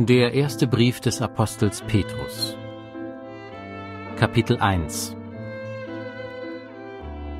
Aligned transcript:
Der 0.00 0.32
erste 0.32 0.68
Brief 0.68 1.00
des 1.00 1.20
Apostels 1.20 1.82
Petrus 1.82 2.56
Kapitel 4.16 4.56
1 4.56 5.16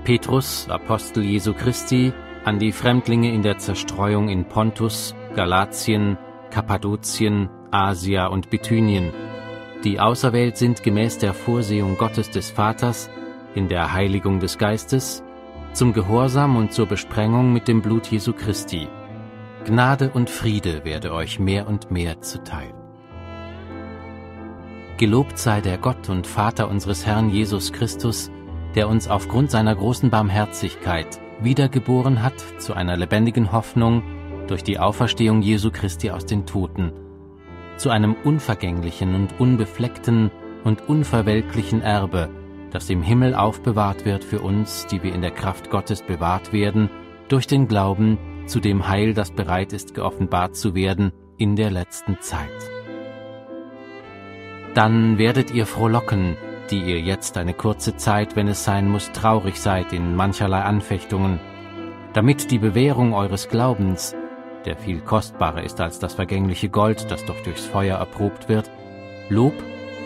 Petrus, 0.03 0.69
Apostel 0.69 1.23
Jesu 1.23 1.55
Christi, 1.55 2.13
an 2.45 2.59
die 2.59 2.73
Fremdlinge 2.73 3.33
in 3.33 3.43
der 3.43 3.59
Zerstreuung 3.59 4.29
in 4.29 4.45
Pontus, 4.45 5.15
Galatien, 5.37 6.19
Kappadokien, 6.51 7.49
Asia 7.71 8.27
und 8.27 8.51
Bithynien, 8.51 9.13
die 9.85 10.01
auserwählt 10.01 10.57
sind 10.57 10.83
gemäß 10.83 11.19
der 11.19 11.35
Vorsehung 11.35 11.97
Gottes 11.97 12.29
des 12.29 12.51
Vaters, 12.51 13.09
in 13.55 13.69
der 13.69 13.93
Heiligung 13.93 14.41
des 14.41 14.59
Geistes, 14.59 15.23
zum 15.75 15.93
Gehorsam 15.93 16.57
und 16.57 16.73
zur 16.73 16.87
Besprengung 16.87 17.53
mit 17.53 17.69
dem 17.69 17.83
Blut 17.83 18.09
Jesu 18.09 18.33
Christi. 18.33 18.89
Gnade 19.65 20.11
und 20.11 20.31
Friede 20.31 20.85
werde 20.85 21.13
euch 21.13 21.39
mehr 21.39 21.69
und 21.69 21.91
mehr 21.91 22.21
zuteil. 22.21 22.73
Gelobt 24.97 25.39
sei 25.39 25.61
der 25.61 25.79
Gott 25.79 26.09
und 26.09 26.27
Vater 26.27 26.69
unseres 26.69 27.07
Herrn 27.07 27.31
Jesus 27.31 27.73
Christus, 27.73 28.31
der 28.75 28.89
uns 28.89 29.09
aufgrund 29.09 29.51
seiner 29.51 29.75
großen 29.75 30.11
Barmherzigkeit 30.11 31.21
wiedergeboren 31.41 32.23
hat 32.23 32.35
zu 32.59 32.75
einer 32.75 32.97
lebendigen 32.97 33.53
Hoffnung 33.53 34.03
durch 34.47 34.65
die 34.65 34.79
Auferstehung 34.79 35.43
Jesu 35.43 35.71
Christi 35.71 36.11
aus 36.11 36.25
den 36.25 36.47
Toten, 36.47 36.93
zu 37.77 37.91
einem 37.91 38.17
unvergänglichen 38.25 39.15
und 39.15 39.39
unbefleckten 39.39 40.31
und 40.65 40.89
unverwelklichen 40.89 41.83
Erbe, 41.83 42.29
das 42.71 42.91
im 42.91 43.03
Himmel 43.03 43.35
aufbewahrt 43.35 44.05
wird 44.05 44.25
für 44.25 44.41
uns, 44.41 44.87
die 44.87 45.03
wir 45.03 45.15
in 45.15 45.23
der 45.23 45.31
Kraft 45.31 45.71
Gottes 45.71 46.03
bewahrt 46.03 46.53
werden, 46.53 46.91
durch 47.29 47.47
den 47.47 47.69
Glauben 47.69 48.19
zu 48.49 48.61
dem 48.61 48.89
Heil, 48.89 49.15
das 49.15 49.31
bereit 49.31 49.73
ist, 49.73 49.95
geoffenbart 49.95 50.57
zu 50.57 50.75
werden 50.75 51.13
in 51.37 51.57
der 51.57 51.71
letzten 51.71 52.21
Zeit. 52.21 52.49
Dann 54.75 55.19
werdet 55.19 55.51
ihr 55.51 55.67
frohlocken, 55.67 56.37
die 56.71 56.81
ihr 56.81 57.01
jetzt 57.01 57.39
eine 57.39 57.55
kurze 57.55 57.97
Zeit, 57.97 58.37
wenn 58.37 58.49
es 58.49 58.65
sein 58.65 58.89
muss, 58.89 59.13
traurig 59.13 59.61
seid 59.61 59.93
in 59.93 60.15
mancherlei 60.15 60.61
Anfechtungen, 60.61 61.41
damit 62.13 62.51
die 62.51 62.59
Bewährung 62.59 63.15
eures 63.15 63.49
Glaubens, 63.49 64.15
der 64.65 64.77
viel 64.77 65.01
kostbarer 65.01 65.63
ist 65.63 65.81
als 65.81 65.99
das 65.99 66.15
vergängliche 66.15 66.69
Gold, 66.69 67.11
das 67.11 67.25
doch 67.25 67.41
durchs 67.43 67.65
Feuer 67.65 67.99
erprobt 67.99 68.49
wird, 68.49 68.71
Lob, 69.29 69.55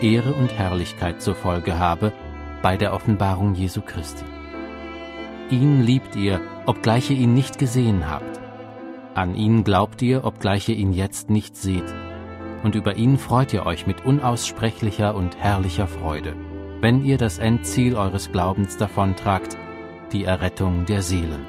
Ehre 0.01 0.33
und 0.33 0.51
Herrlichkeit 0.57 1.21
zur 1.21 1.35
Folge 1.35 1.79
habe 1.79 2.13
bei 2.61 2.77
der 2.77 2.93
Offenbarung 2.93 3.55
Jesu 3.55 3.81
Christi. 3.81 4.25
Ihn 5.49 5.83
liebt 5.83 6.15
ihr, 6.15 6.41
obgleich 6.65 7.11
ihr 7.11 7.17
ihn 7.17 7.33
nicht 7.33 7.57
gesehen 7.57 8.09
habt. 8.09 8.42
An 9.15 9.35
ihn 9.35 9.63
glaubt 9.63 10.01
ihr, 10.01 10.23
obgleich 10.23 10.69
ihr 10.69 10.75
ihn 10.75 10.91
jetzt 10.91 11.29
nicht 11.29 11.55
seht. 11.55 11.93
Und 12.63 12.73
über 12.73 12.95
ihn 12.95 13.19
freut 13.19 13.53
ihr 13.53 13.65
euch 13.65 13.85
mit 13.85 14.05
unaussprechlicher 14.05 15.13
und 15.15 15.37
herrlicher 15.37 15.87
Freude, 15.87 16.35
wenn 16.81 17.05
ihr 17.05 17.17
das 17.17 17.37
Endziel 17.37 17.95
eures 17.95 18.31
Glaubens 18.31 18.77
davontragt, 18.77 19.57
die 20.11 20.23
Errettung 20.23 20.85
der 20.85 21.03
Seelen. 21.03 21.45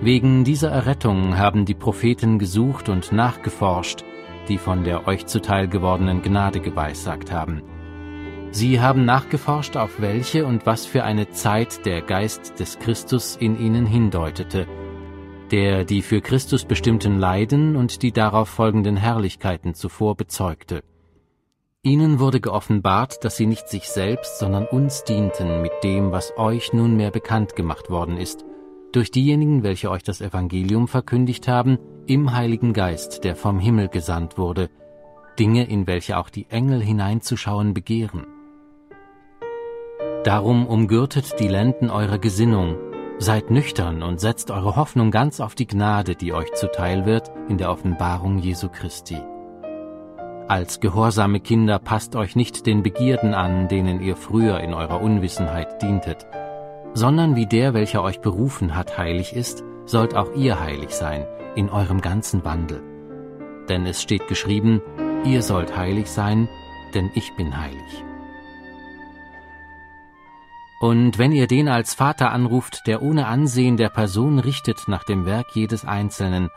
Wegen 0.00 0.44
dieser 0.44 0.70
Errettung 0.70 1.36
haben 1.36 1.66
die 1.66 1.74
Propheten 1.74 2.38
gesucht 2.38 2.88
und 2.88 3.12
nachgeforscht, 3.12 4.04
die 4.48 4.56
von 4.56 4.84
der 4.84 5.06
euch 5.06 5.26
zuteil 5.26 5.68
gewordenen 5.68 6.22
Gnade 6.22 6.60
geweissagt 6.60 7.30
haben. 7.30 7.62
Sie 8.52 8.80
haben 8.80 9.04
nachgeforscht, 9.04 9.76
auf 9.76 10.00
welche 10.00 10.46
und 10.46 10.64
was 10.64 10.86
für 10.86 11.04
eine 11.04 11.28
Zeit 11.30 11.84
der 11.84 12.00
Geist 12.00 12.58
des 12.58 12.78
Christus 12.78 13.36
in 13.36 13.60
ihnen 13.60 13.84
hindeutete, 13.84 14.66
der 15.50 15.84
die 15.84 16.02
für 16.02 16.20
Christus 16.20 16.64
bestimmten 16.64 17.18
Leiden 17.18 17.76
und 17.76 18.02
die 18.02 18.12
darauf 18.12 18.48
folgenden 18.48 18.96
Herrlichkeiten 18.96 19.74
zuvor 19.74 20.16
bezeugte. 20.16 20.82
Ihnen 21.82 22.18
wurde 22.18 22.40
geoffenbart, 22.40 23.24
dass 23.24 23.36
sie 23.36 23.46
nicht 23.46 23.68
sich 23.68 23.88
selbst, 23.88 24.38
sondern 24.38 24.66
uns 24.66 25.04
dienten 25.04 25.62
mit 25.62 25.72
dem, 25.82 26.12
was 26.12 26.36
euch 26.36 26.72
nunmehr 26.72 27.10
bekannt 27.10 27.56
gemacht 27.56 27.88
worden 27.88 28.16
ist, 28.16 28.44
durch 28.92 29.10
diejenigen, 29.10 29.62
welche 29.62 29.90
euch 29.90 30.02
das 30.02 30.20
Evangelium 30.20 30.88
verkündigt 30.88 31.46
haben, 31.46 31.78
im 32.06 32.32
Heiligen 32.32 32.72
Geist, 32.72 33.24
der 33.24 33.36
vom 33.36 33.58
Himmel 33.58 33.88
gesandt 33.88 34.38
wurde, 34.38 34.70
Dinge, 35.38 35.68
in 35.68 35.86
welche 35.86 36.18
auch 36.18 36.30
die 36.30 36.46
Engel 36.50 36.82
hineinzuschauen 36.82 37.74
begehren. 37.74 38.26
Darum 40.24 40.66
umgürtet 40.66 41.38
die 41.38 41.48
Lenden 41.48 41.90
eurer 41.90 42.18
Gesinnung, 42.18 42.76
seid 43.18 43.50
nüchtern 43.50 44.02
und 44.02 44.20
setzt 44.20 44.50
eure 44.50 44.76
Hoffnung 44.76 45.10
ganz 45.10 45.40
auf 45.40 45.54
die 45.54 45.66
Gnade, 45.66 46.14
die 46.14 46.32
euch 46.32 46.52
zuteil 46.54 47.04
wird 47.04 47.30
in 47.48 47.58
der 47.58 47.70
Offenbarung 47.70 48.38
Jesu 48.38 48.68
Christi. 48.68 49.18
Als 50.46 50.80
gehorsame 50.80 51.40
Kinder 51.40 51.78
passt 51.78 52.16
euch 52.16 52.36
nicht 52.36 52.64
den 52.64 52.82
Begierden 52.82 53.34
an, 53.34 53.68
denen 53.68 54.00
ihr 54.00 54.16
früher 54.16 54.60
in 54.60 54.72
eurer 54.72 55.02
Unwissenheit 55.02 55.82
dientet, 55.82 56.26
sondern 56.94 57.36
wie 57.36 57.46
der, 57.46 57.74
welcher 57.74 58.02
euch 58.02 58.20
berufen 58.20 58.74
hat, 58.74 58.96
heilig 58.96 59.34
ist, 59.34 59.62
sollt 59.84 60.14
auch 60.14 60.34
ihr 60.34 60.58
heilig 60.60 60.90
sein, 60.90 61.26
in 61.54 61.68
eurem 61.68 62.00
ganzen 62.00 62.44
Wandel. 62.44 62.82
Denn 63.68 63.84
es 63.84 64.00
steht 64.00 64.26
geschrieben, 64.28 64.80
ihr 65.24 65.42
sollt 65.42 65.76
heilig 65.76 66.10
sein, 66.10 66.48
denn 66.94 67.10
ich 67.14 67.34
bin 67.36 67.60
heilig. 67.60 68.07
Und 70.80 71.18
wenn 71.18 71.32
ihr 71.32 71.46
den 71.46 71.68
als 71.68 71.94
Vater 71.94 72.32
anruft, 72.32 72.86
der 72.86 73.02
ohne 73.02 73.26
Ansehen 73.26 73.76
der 73.76 73.88
Person 73.88 74.38
richtet 74.38 74.86
nach 74.86 75.04
dem 75.04 75.26
Werk 75.26 75.46
jedes 75.54 75.84
Einzelnen, 75.84 76.50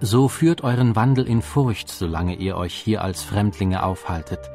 so 0.00 0.28
führt 0.28 0.62
euren 0.62 0.94
Wandel 0.94 1.26
in 1.26 1.40
Furcht, 1.40 1.88
solange 1.88 2.34
ihr 2.34 2.56
euch 2.56 2.74
hier 2.74 3.02
als 3.02 3.22
Fremdlinge 3.22 3.82
aufhaltet, 3.82 4.50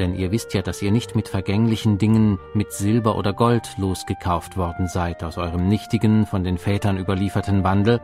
denn 0.00 0.14
ihr 0.14 0.32
wisst 0.32 0.54
ja, 0.54 0.62
dass 0.62 0.80
ihr 0.82 0.90
nicht 0.90 1.14
mit 1.14 1.28
vergänglichen 1.28 1.98
Dingen, 1.98 2.38
mit 2.54 2.72
Silber 2.72 3.16
oder 3.16 3.34
Gold 3.34 3.76
losgekauft 3.76 4.56
worden 4.56 4.88
seid 4.88 5.22
aus 5.22 5.36
eurem 5.36 5.68
nichtigen, 5.68 6.26
von 6.26 6.42
den 6.42 6.58
Vätern 6.58 6.96
überlieferten 6.96 7.64
Wandel, 7.64 8.00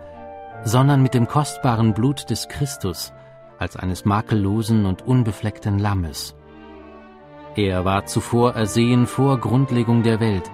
sondern 0.63 1.03
mit 1.03 1.15
dem 1.15 1.27
kostbaren 1.27 1.95
Blut 1.95 2.29
des 2.29 2.49
Christus, 2.49 3.13
als 3.59 3.77
eines 3.77 4.05
makellosen 4.05 4.85
und 4.85 5.07
unbefleckten 5.07 5.79
Lammes. 5.79 6.35
Er 7.57 7.87
war 7.87 8.05
zuvor 8.05 8.55
ersehen 8.55 9.07
vor 9.07 9.41
Grundlegung 9.41 10.03
der 10.03 10.21
Welt, 10.21 10.51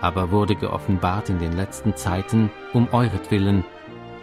aber 0.00 0.30
wurde 0.30 0.56
geoffenbart 0.56 1.28
in 1.28 1.38
den 1.38 1.52
letzten 1.52 1.96
Zeiten 1.96 2.50
um 2.72 2.88
euretwillen, 2.92 3.62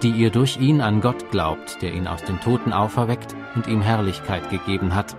die 0.01 0.09
ihr 0.09 0.31
durch 0.31 0.57
ihn 0.57 0.81
an 0.81 0.99
Gott 0.99 1.29
glaubt, 1.29 1.83
der 1.83 1.93
ihn 1.93 2.07
aus 2.07 2.23
den 2.23 2.39
Toten 2.41 2.73
auferweckt 2.73 3.35
und 3.53 3.67
ihm 3.67 3.81
Herrlichkeit 3.81 4.49
gegeben 4.49 4.95
hat, 4.95 5.15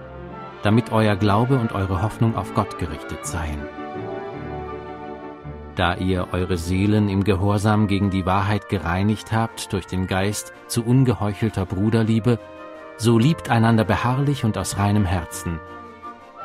damit 0.64 0.90
euer 0.90 1.14
Glaube 1.14 1.60
und 1.60 1.70
eure 1.70 2.02
Hoffnung 2.02 2.34
auf 2.36 2.52
Gott 2.54 2.80
gerichtet 2.80 3.24
seien. 3.24 3.62
Da 5.76 5.94
ihr 5.94 6.28
eure 6.32 6.56
Seelen 6.56 7.08
im 7.08 7.22
Gehorsam 7.22 7.86
gegen 7.86 8.10
die 8.10 8.26
Wahrheit 8.26 8.68
gereinigt 8.68 9.30
habt 9.30 9.72
durch 9.72 9.86
den 9.86 10.08
Geist 10.08 10.52
zu 10.66 10.84
ungeheuchelter 10.84 11.64
Bruderliebe, 11.64 12.40
so 12.96 13.18
liebt 13.18 13.50
einander 13.50 13.84
beharrlich 13.84 14.44
und 14.44 14.58
aus 14.58 14.78
reinem 14.78 15.04
Herzen. 15.04 15.60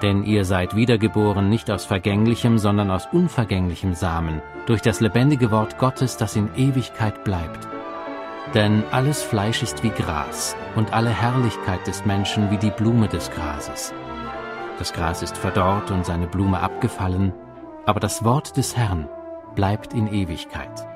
Denn 0.01 0.23
ihr 0.23 0.45
seid 0.45 0.75
wiedergeboren 0.75 1.49
nicht 1.49 1.69
aus 1.69 1.85
vergänglichem, 1.85 2.57
sondern 2.57 2.89
aus 2.89 3.07
unvergänglichem 3.11 3.93
Samen, 3.93 4.41
durch 4.65 4.81
das 4.81 5.01
lebendige 5.01 5.51
Wort 5.51 5.77
Gottes, 5.77 6.15
das 6.15 6.35
in 6.35 6.49
Ewigkeit 6.55 7.23
bleibt. 7.23 7.67
Denn 8.53 8.83
alles 8.91 9.21
Fleisch 9.21 9.61
ist 9.61 9.83
wie 9.83 9.89
Gras, 9.89 10.55
und 10.75 10.93
alle 10.93 11.09
Herrlichkeit 11.09 11.85
des 11.85 12.05
Menschen 12.05 12.49
wie 12.49 12.57
die 12.57 12.71
Blume 12.71 13.07
des 13.07 13.29
Grases. 13.31 13.93
Das 14.79 14.93
Gras 14.93 15.21
ist 15.21 15.37
verdorrt 15.37 15.91
und 15.91 16.05
seine 16.05 16.27
Blume 16.27 16.61
abgefallen, 16.61 17.33
aber 17.85 17.99
das 17.99 18.23
Wort 18.23 18.55
des 18.55 18.77
Herrn 18.77 19.09
bleibt 19.53 19.93
in 19.93 20.07
Ewigkeit. 20.07 20.87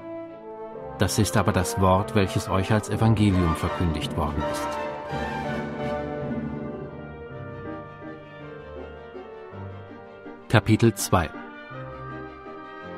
Das 0.97 1.19
ist 1.19 1.36
aber 1.36 1.52
das 1.52 1.81
Wort, 1.81 2.16
welches 2.16 2.47
euch 2.47 2.72
als 2.72 2.90
Evangelium 2.90 3.56
verkündigt 3.56 4.16
worden 4.16 4.42
ist. 4.51 4.68
Kapitel 10.54 10.94
2 10.94 11.32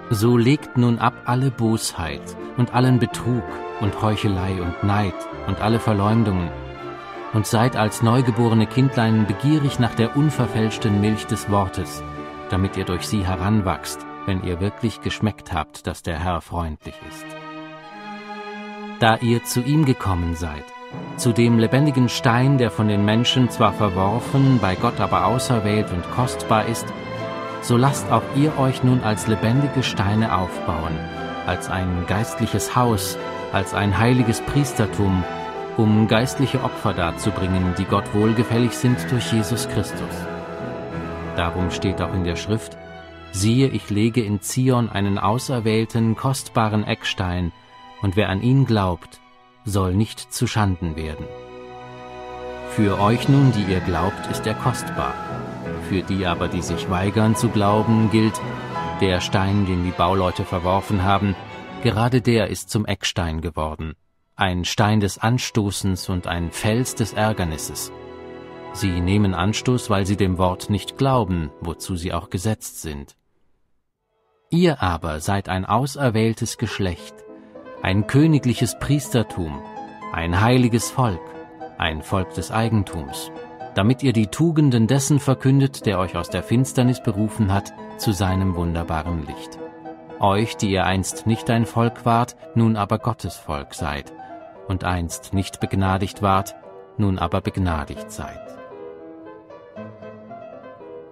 So 0.09 0.35
legt 0.35 0.75
nun 0.75 0.99
ab 0.99 1.13
alle 1.23 1.51
Bosheit 1.51 2.35
und 2.57 2.73
allen 2.73 2.99
Betrug 2.99 3.45
und 3.79 4.01
Heuchelei 4.01 4.61
und 4.61 4.83
Neid 4.83 5.15
und 5.47 5.61
alle 5.61 5.79
Verleumdungen 5.79 6.49
und 7.31 7.47
seid 7.47 7.77
als 7.77 8.01
neugeborene 8.01 8.67
Kindlein 8.67 9.25
begierig 9.25 9.79
nach 9.79 9.95
der 9.95 10.17
unverfälschten 10.17 10.99
Milch 10.99 11.27
des 11.27 11.49
Wortes, 11.49 12.03
damit 12.49 12.75
ihr 12.75 12.83
durch 12.83 13.07
sie 13.07 13.25
heranwachst, 13.25 14.05
wenn 14.25 14.43
ihr 14.43 14.59
wirklich 14.59 14.99
geschmeckt 14.99 15.53
habt, 15.53 15.87
dass 15.87 16.03
der 16.03 16.19
Herr 16.19 16.41
freundlich 16.41 16.99
ist. 17.07 17.25
Da 18.99 19.15
ihr 19.19 19.45
zu 19.45 19.61
ihm 19.61 19.85
gekommen 19.85 20.35
seid, 20.35 20.65
zu 21.15 21.31
dem 21.31 21.57
lebendigen 21.57 22.09
Stein, 22.09 22.57
der 22.57 22.69
von 22.69 22.89
den 22.89 23.05
Menschen 23.05 23.49
zwar 23.49 23.71
verworfen, 23.71 24.59
bei 24.61 24.75
Gott 24.75 24.99
aber 24.99 25.25
auserwählt 25.25 25.89
und 25.93 26.03
kostbar 26.11 26.65
ist, 26.65 26.85
so 27.65 27.77
lasst 27.77 28.11
auch 28.11 28.23
ihr 28.35 28.57
euch 28.59 28.83
nun 28.83 29.01
als 29.01 29.25
lebendige 29.25 29.81
Steine 29.81 30.37
aufbauen, 30.37 30.99
als 31.47 31.67
ein 31.67 32.05
geistliches 32.05 32.75
Haus, 32.75 33.17
als 33.53 33.73
ein 33.73 33.97
heiliges 33.97 34.41
Priestertum, 34.41 35.23
um 35.75 36.07
geistliche 36.07 36.63
Opfer 36.63 36.93
darzubringen, 36.93 37.73
die 37.77 37.85
Gott 37.85 38.13
wohlgefällig 38.13 38.73
sind 38.73 38.97
durch 39.09 39.33
Jesus 39.33 39.67
Christus. 39.67 40.15
Darum 41.35 41.71
steht 41.71 42.01
auch 42.01 42.13
in 42.13 42.23
der 42.23 42.35
Schrift, 42.35 42.77
siehe, 43.31 43.67
ich 43.67 43.89
lege 43.89 44.23
in 44.23 44.41
Zion 44.41 44.89
einen 44.89 45.17
auserwählten, 45.17 46.15
kostbaren 46.15 46.85
Eckstein, 46.85 47.51
und 48.01 48.15
wer 48.15 48.29
an 48.29 48.43
ihn 48.43 48.65
glaubt, 48.65 49.19
soll 49.63 49.95
nicht 49.95 50.31
zu 50.31 50.45
Schanden 50.45 50.95
werden. 50.95 51.25
Für 52.69 52.99
euch 52.99 53.27
nun, 53.27 53.51
die 53.53 53.71
ihr 53.71 53.79
glaubt, 53.79 54.27
ist 54.29 54.45
er 54.45 54.53
kostbar. 54.53 55.15
Für 55.89 56.01
die 56.01 56.25
aber, 56.25 56.47
die 56.47 56.61
sich 56.61 56.89
weigern 56.89 57.35
zu 57.35 57.49
glauben, 57.49 58.09
gilt, 58.11 58.39
der 59.01 59.21
Stein, 59.21 59.65
den 59.65 59.83
die 59.83 59.91
Bauleute 59.91 60.43
verworfen 60.45 61.03
haben, 61.03 61.35
gerade 61.83 62.21
der 62.21 62.47
ist 62.47 62.69
zum 62.69 62.85
Eckstein 62.85 63.41
geworden, 63.41 63.93
ein 64.35 64.65
Stein 64.65 64.99
des 64.99 65.17
Anstoßens 65.17 66.09
und 66.09 66.27
ein 66.27 66.51
Fels 66.51 66.95
des 66.95 67.13
Ärgernisses. 67.13 67.91
Sie 68.73 68.99
nehmen 68.99 69.33
Anstoß, 69.33 69.89
weil 69.89 70.05
sie 70.05 70.17
dem 70.17 70.37
Wort 70.37 70.69
nicht 70.69 70.97
glauben, 70.97 71.51
wozu 71.61 71.95
sie 71.95 72.13
auch 72.13 72.29
gesetzt 72.29 72.81
sind. 72.81 73.15
Ihr 74.49 74.81
aber 74.81 75.19
seid 75.19 75.49
ein 75.49 75.65
auserwähltes 75.65 76.57
Geschlecht, 76.57 77.15
ein 77.81 78.07
königliches 78.07 78.79
Priestertum, 78.79 79.61
ein 80.11 80.41
heiliges 80.41 80.89
Volk, 80.89 81.21
ein 81.77 82.01
Volk 82.01 82.33
des 82.33 82.51
Eigentums, 82.51 83.31
damit 83.75 84.01
ihr 84.01 84.13
die 84.13 84.27
Tugenden 84.27 84.87
dessen 84.87 85.19
verkündet, 85.19 85.85
der 85.85 85.99
euch 85.99 86.15
aus 86.15 86.29
der 86.29 86.43
Finsternis 86.43 87.03
berufen 87.03 87.53
hat, 87.53 87.73
zu 87.97 88.11
seinem 88.11 88.55
wunderbaren 88.55 89.25
Licht. 89.27 89.59
Euch, 90.19 90.55
die 90.55 90.71
ihr 90.71 90.85
einst 90.85 91.27
nicht 91.27 91.49
ein 91.49 91.65
Volk 91.65 92.05
wart, 92.05 92.35
nun 92.55 92.77
aber 92.77 92.99
Gottes 92.99 93.35
Volk 93.35 93.73
seid, 93.73 94.13
und 94.67 94.85
einst 94.85 95.33
nicht 95.33 95.59
begnadigt 95.59 96.21
wart, 96.21 96.55
nun 96.97 97.19
aber 97.19 97.41
begnadigt 97.41 98.11
seid. 98.11 98.39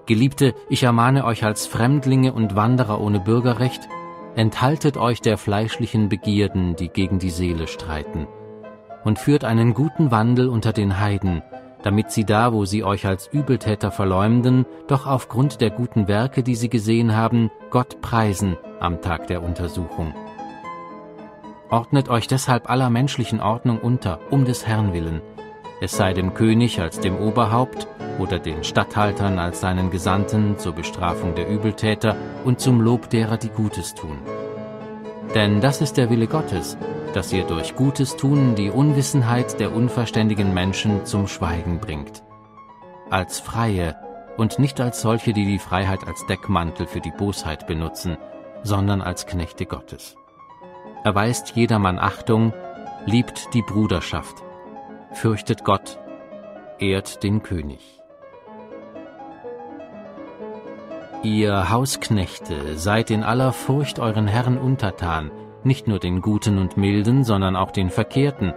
Geliebte, 0.05 0.53
ich 0.69 0.83
ermahne 0.83 1.25
euch 1.25 1.43
als 1.43 1.67
Fremdlinge 1.67 2.33
und 2.33 2.55
Wanderer 2.55 2.99
ohne 2.99 3.19
Bürgerrecht, 3.19 3.87
enthaltet 4.35 4.97
euch 4.97 5.21
der 5.21 5.37
fleischlichen 5.37 6.09
Begierden, 6.09 6.75
die 6.75 6.89
gegen 6.89 7.19
die 7.19 7.29
Seele 7.29 7.67
streiten, 7.67 8.27
und 9.03 9.19
führt 9.19 9.43
einen 9.43 9.73
guten 9.73 10.11
Wandel 10.11 10.47
unter 10.47 10.73
den 10.73 10.99
Heiden, 10.99 11.41
damit 11.83 12.11
sie 12.11 12.25
da, 12.25 12.53
wo 12.53 12.65
sie 12.65 12.83
euch 12.83 13.05
als 13.05 13.27
Übeltäter 13.27 13.91
verleumden, 13.91 14.65
doch 14.87 15.05
aufgrund 15.05 15.61
der 15.61 15.69
guten 15.69 16.07
Werke, 16.07 16.41
die 16.41 16.55
sie 16.55 16.69
gesehen 16.69 17.15
haben, 17.15 17.51
Gott 17.69 18.01
preisen 18.01 18.57
am 18.79 19.01
Tag 19.01 19.27
der 19.27 19.43
Untersuchung. 19.43 20.13
Ordnet 21.69 22.09
euch 22.09 22.27
deshalb 22.27 22.69
aller 22.69 22.89
menschlichen 22.89 23.39
Ordnung 23.39 23.79
unter, 23.79 24.19
um 24.31 24.45
des 24.45 24.65
Herrn 24.65 24.93
willen, 24.93 25.21
es 25.83 25.97
sei 25.97 26.13
dem 26.13 26.33
König 26.33 26.79
als 26.79 27.01
dem 27.01 27.17
Oberhaupt 27.17 27.87
oder 28.17 28.39
den 28.39 28.63
Statthaltern 28.63 29.37
als 29.37 29.59
seinen 29.59 29.91
Gesandten 29.91 30.57
zur 30.57 30.71
Bestrafung 30.71 31.35
der 31.35 31.49
Übeltäter 31.49 32.15
und 32.45 32.61
zum 32.61 32.79
Lob 32.79 33.09
derer, 33.09 33.35
die 33.35 33.49
Gutes 33.49 33.93
tun. 33.93 34.17
Denn 35.35 35.61
das 35.61 35.81
ist 35.81 35.97
der 35.97 36.09
Wille 36.09 36.27
Gottes, 36.27 36.77
dass 37.13 37.33
ihr 37.33 37.43
durch 37.43 37.75
Gutes 37.75 38.15
tun 38.15 38.55
die 38.55 38.69
Unwissenheit 38.69 39.59
der 39.59 39.75
unverständigen 39.75 40.53
Menschen 40.53 41.05
zum 41.05 41.27
Schweigen 41.27 41.79
bringt. 41.79 42.23
Als 43.09 43.39
Freie 43.39 43.95
und 44.37 44.59
nicht 44.59 44.79
als 44.79 45.01
solche, 45.01 45.33
die 45.33 45.45
die 45.45 45.59
Freiheit 45.59 46.07
als 46.07 46.25
Deckmantel 46.27 46.87
für 46.87 47.01
die 47.01 47.11
Bosheit 47.11 47.67
benutzen, 47.67 48.17
sondern 48.63 49.01
als 49.01 49.25
Knechte 49.25 49.65
Gottes. 49.65 50.15
Erweist 51.03 51.55
jedermann 51.55 51.99
Achtung, 51.99 52.53
liebt 53.05 53.53
die 53.53 53.61
Bruderschaft, 53.61 54.41
fürchtet 55.11 55.63
Gott, 55.63 55.99
ehrt 56.79 57.23
den 57.23 57.43
König. 57.43 57.92
Ihr 61.23 61.69
Hausknechte, 61.69 62.77
seid 62.77 63.09
in 63.09 63.23
aller 63.23 63.53
Furcht 63.53 63.97
euren 63.97 64.27
Herren 64.27 64.57
untertan, 64.57 65.31
nicht 65.63 65.87
nur 65.87 65.99
den 65.99 66.19
Guten 66.19 66.57
und 66.57 66.75
Milden, 66.75 67.23
sondern 67.23 67.55
auch 67.55 67.71
den 67.71 67.89
Verkehrten. 67.89 68.53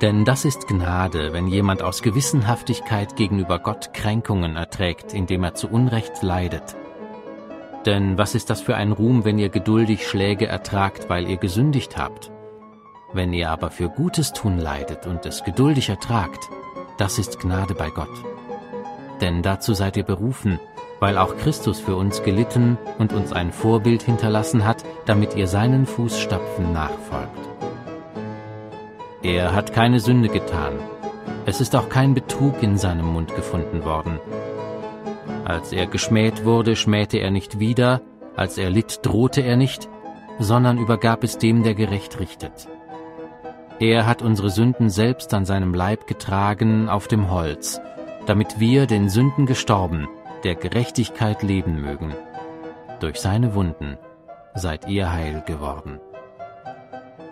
Denn 0.00 0.24
das 0.24 0.44
ist 0.44 0.68
Gnade, 0.68 1.32
wenn 1.32 1.48
jemand 1.48 1.82
aus 1.82 2.02
Gewissenhaftigkeit 2.02 3.16
gegenüber 3.16 3.58
Gott 3.58 3.92
Kränkungen 3.94 4.54
erträgt, 4.54 5.12
indem 5.12 5.42
er 5.42 5.54
zu 5.54 5.66
Unrecht 5.66 6.22
leidet. 6.22 6.76
Denn 7.84 8.16
was 8.16 8.36
ist 8.36 8.48
das 8.48 8.60
für 8.60 8.76
ein 8.76 8.92
Ruhm, 8.92 9.24
wenn 9.24 9.40
ihr 9.40 9.48
geduldig 9.48 10.06
Schläge 10.06 10.46
ertragt, 10.46 11.10
weil 11.10 11.28
ihr 11.28 11.38
gesündigt 11.38 11.98
habt? 11.98 12.30
Wenn 13.12 13.32
ihr 13.32 13.50
aber 13.50 13.72
für 13.72 13.88
Gutes 13.88 14.32
tun 14.32 14.58
leidet 14.58 15.04
und 15.08 15.26
es 15.26 15.42
geduldig 15.42 15.88
ertragt, 15.88 16.48
das 16.96 17.18
ist 17.18 17.40
Gnade 17.40 17.74
bei 17.74 17.90
Gott. 17.90 18.22
Denn 19.20 19.42
dazu 19.42 19.74
seid 19.74 19.96
ihr 19.96 20.04
berufen, 20.04 20.60
weil 21.00 21.18
auch 21.18 21.36
Christus 21.36 21.80
für 21.80 21.96
uns 21.96 22.22
gelitten 22.22 22.78
und 22.98 23.12
uns 23.12 23.32
ein 23.32 23.52
Vorbild 23.52 24.02
hinterlassen 24.02 24.64
hat, 24.64 24.84
damit 25.06 25.34
ihr 25.34 25.46
seinen 25.46 25.86
Fußstapfen 25.86 26.72
nachfolgt. 26.72 27.48
Er 29.22 29.54
hat 29.54 29.72
keine 29.72 30.00
Sünde 30.00 30.28
getan, 30.28 30.74
es 31.46 31.60
ist 31.60 31.74
auch 31.74 31.88
kein 31.88 32.14
Betrug 32.14 32.62
in 32.62 32.76
seinem 32.76 33.06
Mund 33.06 33.34
gefunden 33.34 33.84
worden. 33.84 34.20
Als 35.44 35.72
er 35.72 35.86
geschmäht 35.86 36.44
wurde, 36.44 36.76
schmähte 36.76 37.18
er 37.18 37.30
nicht 37.30 37.58
wieder, 37.58 38.02
als 38.36 38.58
er 38.58 38.68
litt, 38.68 39.00
drohte 39.02 39.40
er 39.40 39.56
nicht, 39.56 39.88
sondern 40.38 40.78
übergab 40.78 41.24
es 41.24 41.38
dem, 41.38 41.62
der 41.62 41.74
gerecht 41.74 42.20
richtet. 42.20 42.68
Er 43.80 44.06
hat 44.06 44.22
unsere 44.22 44.50
Sünden 44.50 44.90
selbst 44.90 45.32
an 45.32 45.44
seinem 45.44 45.72
Leib 45.72 46.06
getragen 46.06 46.88
auf 46.88 47.08
dem 47.08 47.30
Holz, 47.30 47.80
damit 48.26 48.60
wir, 48.60 48.86
den 48.86 49.08
Sünden 49.08 49.46
gestorben, 49.46 50.06
der 50.44 50.54
Gerechtigkeit 50.54 51.42
leben 51.42 51.80
mögen. 51.80 52.14
Durch 53.00 53.20
seine 53.20 53.54
Wunden 53.54 53.96
seid 54.54 54.88
ihr 54.88 55.12
heil 55.12 55.42
geworden. 55.46 56.00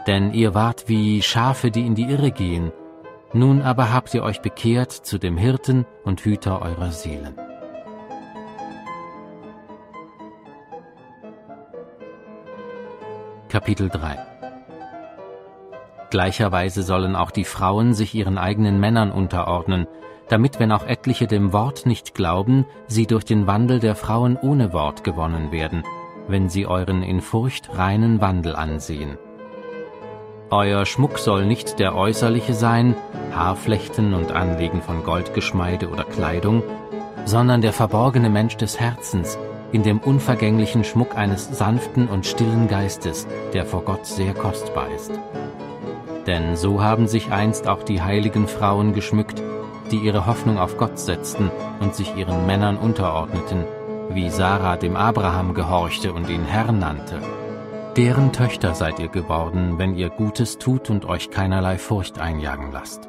Denn 0.07 0.33
ihr 0.33 0.55
wart 0.55 0.89
wie 0.89 1.23
Schafe, 1.23 1.71
die 1.71 1.85
in 1.87 1.95
die 1.95 2.05
Irre 2.05 2.31
gehen, 2.31 2.73
nun 3.33 3.63
aber 3.63 3.93
habt 3.93 4.15
ihr 4.15 4.23
euch 4.23 4.41
bekehrt 4.41 4.93
zu 4.93 5.19
dem 5.19 5.37
Hirten 5.37 5.85
und 6.05 6.21
Hüter 6.21 6.63
eurer 6.63 6.93
Seelen. 6.93 7.35
Kapitel 13.49 13.89
3 13.89 14.17
Gleicherweise 16.11 16.83
sollen 16.83 17.17
auch 17.17 17.31
die 17.31 17.45
Frauen 17.45 17.93
sich 17.93 18.15
ihren 18.15 18.39
eigenen 18.39 18.79
Männern 18.79 19.11
unterordnen, 19.11 19.87
damit, 20.29 20.59
wenn 20.59 20.73
auch 20.73 20.87
etliche 20.87 21.27
dem 21.27 21.53
Wort 21.53 21.87
nicht 21.87 22.15
glauben, 22.15 22.67
sie 22.87 23.07
durch 23.07 23.25
den 23.25 23.47
Wandel 23.47 23.81
der 23.81 23.95
Frauen 23.95 24.37
ohne 24.37 24.73
Wort 24.73 25.05
gewonnen 25.05 25.53
werden, 25.53 25.85
wenn 26.29 26.49
sie 26.49 26.67
euren 26.67 27.03
in 27.03 27.21
Furcht 27.21 27.77
reinen 27.77 28.21
Wandel 28.21 28.57
ansehen. 28.57 29.19
Euer 30.51 30.87
Schmuck 30.87 31.19
soll 31.19 31.45
nicht 31.45 31.81
der 31.81 31.97
äußerliche 31.97 32.55
sein, 32.55 32.95
Haarflechten 33.35 34.15
und 34.15 34.31
Anlegen 34.31 34.81
von 34.81 35.03
Goldgeschmeide 35.03 35.89
oder 35.89 36.05
Kleidung, 36.05 36.63
sondern 37.25 37.63
der 37.63 37.73
verborgene 37.73 38.31
Mensch 38.31 38.57
des 38.57 38.79
Herzens, 38.79 39.39
in 39.73 39.83
dem 39.83 39.99
unvergänglichen 39.99 40.85
Schmuck 40.85 41.17
eines 41.17 41.59
sanften 41.59 42.07
und 42.07 42.27
stillen 42.27 42.69
Geistes, 42.69 43.27
der 43.53 43.67
vor 43.67 43.83
Gott 43.83 44.07
sehr 44.07 44.35
kostbar 44.35 44.89
ist. 44.95 45.11
Denn 46.27 46.57
so 46.57 46.83
haben 46.83 47.09
sich 47.09 47.31
einst 47.31 47.69
auch 47.69 47.83
die 47.83 48.03
heiligen 48.03 48.47
Frauen 48.47 48.95
geschmückt, 48.95 49.43
die 49.91 49.99
ihre 49.99 50.27
Hoffnung 50.27 50.59
auf 50.59 50.77
Gott 50.77 50.99
setzten 50.99 51.51
und 51.81 51.95
sich 51.95 52.17
ihren 52.17 52.47
Männern 52.47 52.77
unterordneten, 52.77 53.65
wie 54.11 54.31
Sarah 54.31 54.77
dem 54.77 54.97
Abraham 54.97 55.55
gehorchte 55.55 56.13
und 56.13 56.29
ihn 56.29 56.45
Herr 56.45 56.73
nannte. 56.73 57.21
Deren 57.97 58.33
Töchter 58.33 58.75
seid 58.75 58.99
ihr 58.99 59.09
geworden, 59.09 59.79
wenn 59.79 59.97
ihr 59.97 60.11
Gutes 60.11 60.59
tut 60.59 60.91
und 60.91 61.07
euch 61.07 61.31
keinerlei 61.31 61.79
Furcht 61.79 62.19
einjagen 62.19 62.71
lasst. 62.71 63.09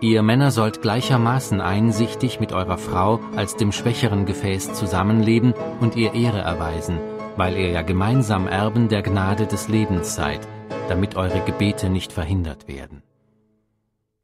Ihr 0.00 0.22
Männer 0.22 0.50
sollt 0.50 0.80
gleichermaßen 0.80 1.60
einsichtig 1.60 2.40
mit 2.40 2.52
eurer 2.52 2.78
Frau 2.78 3.20
als 3.36 3.56
dem 3.56 3.70
schwächeren 3.70 4.24
Gefäß 4.24 4.72
zusammenleben 4.72 5.52
und 5.80 5.94
ihr 5.94 6.14
Ehre 6.14 6.38
erweisen, 6.38 6.98
weil 7.36 7.56
ihr 7.56 7.68
ja 7.68 7.82
gemeinsam 7.82 8.48
Erben 8.48 8.88
der 8.88 9.02
Gnade 9.02 9.46
des 9.46 9.68
Lebens 9.68 10.14
seid, 10.14 10.40
damit 10.88 11.16
eure 11.16 11.40
Gebete 11.40 11.90
nicht 11.90 12.12
verhindert 12.12 12.66
werden. 12.66 13.02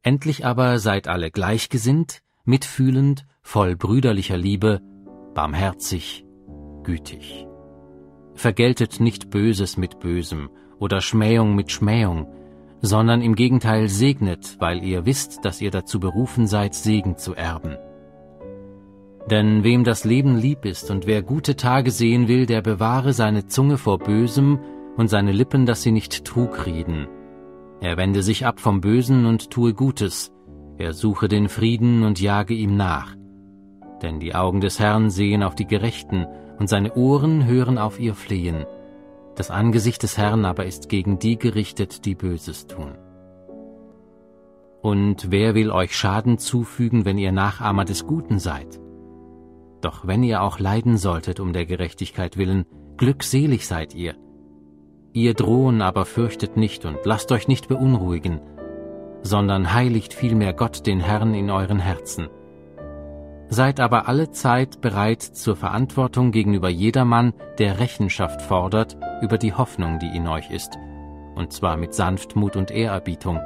Endlich 0.07 0.45
aber 0.45 0.79
seid 0.79 1.09
alle 1.09 1.31
gleichgesinnt, 1.31 2.21
mitfühlend, 2.45 3.25
voll 3.41 3.75
brüderlicher 3.75 4.37
Liebe, 4.37 4.79
barmherzig, 5.35 6.23
gütig. 6.83 7.45
Vergeltet 8.33 9.01
nicht 9.01 9.29
Böses 9.29 9.75
mit 9.75 9.99
Bösem 9.99 10.49
oder 10.79 11.01
Schmähung 11.01 11.55
mit 11.55 11.73
Schmähung, 11.73 12.25
sondern 12.79 13.21
im 13.21 13.35
Gegenteil 13.35 13.89
segnet, 13.89 14.55
weil 14.59 14.81
ihr 14.81 15.05
wisst, 15.05 15.43
dass 15.43 15.59
ihr 15.59 15.71
dazu 15.71 15.99
berufen 15.99 16.47
seid, 16.47 16.73
Segen 16.73 17.17
zu 17.17 17.35
erben. 17.35 17.75
Denn 19.29 19.65
wem 19.65 19.83
das 19.83 20.05
Leben 20.05 20.37
lieb 20.37 20.63
ist 20.63 20.89
und 20.89 21.05
wer 21.05 21.21
gute 21.21 21.57
Tage 21.57 21.91
sehen 21.91 22.29
will, 22.29 22.45
der 22.45 22.61
bewahre 22.61 23.11
seine 23.11 23.47
Zunge 23.47 23.77
vor 23.77 23.99
Bösem 23.99 24.59
und 24.95 25.09
seine 25.09 25.33
Lippen, 25.33 25.65
dass 25.65 25.81
sie 25.81 25.91
nicht 25.91 26.23
Trug 26.23 26.65
reden. 26.65 27.09
Er 27.79 27.97
wende 27.97 28.23
sich 28.23 28.45
ab 28.45 28.59
vom 28.59 28.81
Bösen 28.81 29.25
und 29.25 29.51
tue 29.51 29.73
Gutes, 29.73 30.31
er 30.77 30.93
suche 30.93 31.27
den 31.27 31.49
Frieden 31.49 32.03
und 32.03 32.21
jage 32.21 32.53
ihm 32.53 32.77
nach. 32.77 33.15
Denn 34.01 34.19
die 34.19 34.35
Augen 34.35 34.61
des 34.61 34.79
Herrn 34.79 35.09
sehen 35.09 35.41
auf 35.41 35.55
die 35.55 35.67
Gerechten, 35.67 36.27
und 36.59 36.69
seine 36.69 36.95
Ohren 36.95 37.45
hören 37.45 37.77
auf 37.77 37.99
ihr 37.99 38.15
Flehen. 38.15 38.65
Das 39.35 39.51
Angesicht 39.51 40.01
des 40.01 40.17
Herrn 40.17 40.45
aber 40.45 40.65
ist 40.65 40.89
gegen 40.89 41.19
die 41.19 41.37
gerichtet, 41.37 42.05
die 42.05 42.15
Böses 42.15 42.65
tun. 42.65 42.97
Und 44.81 45.31
wer 45.31 45.53
will 45.53 45.69
euch 45.69 45.95
Schaden 45.95 46.39
zufügen, 46.39 47.05
wenn 47.05 47.17
ihr 47.17 47.31
Nachahmer 47.31 47.85
des 47.85 48.07
Guten 48.07 48.39
seid? 48.39 48.79
Doch 49.81 50.07
wenn 50.07 50.23
ihr 50.23 50.41
auch 50.41 50.59
leiden 50.59 50.97
solltet 50.97 51.39
um 51.39 51.53
der 51.53 51.65
Gerechtigkeit 51.65 52.37
willen, 52.37 52.65
glückselig 52.97 53.67
seid 53.67 53.93
ihr. 53.93 54.15
Ihr 55.17 55.33
drohen 55.33 55.81
aber 55.81 56.05
fürchtet 56.05 56.57
nicht 56.57 56.85
und 56.85 56.99
lasst 57.03 57.31
euch 57.31 57.47
nicht 57.47 57.69
beunruhigen, 57.69 58.39
sondern 59.23 59.73
heiligt 59.73 60.13
vielmehr 60.13 60.53
Gott 60.53 60.85
den 60.85 60.99
Herrn 60.99 61.33
in 61.33 61.49
euren 61.49 61.79
Herzen. 61.79 62.27
Seid 63.49 63.79
aber 63.79 64.07
alle 64.07 64.29
Zeit 64.29 64.79
bereit 64.79 65.23
zur 65.23 65.55
Verantwortung 65.55 66.31
gegenüber 66.31 66.69
jedermann, 66.69 67.33
der 67.57 67.79
Rechenschaft 67.79 68.43
fordert 68.43 68.95
über 69.23 69.39
die 69.39 69.55
Hoffnung, 69.55 69.97
die 69.97 70.15
in 70.15 70.27
euch 70.27 70.51
ist, 70.51 70.77
und 71.33 71.51
zwar 71.51 71.77
mit 71.77 71.95
Sanftmut 71.95 72.55
und 72.55 72.69
Ehrerbietung, 72.69 73.39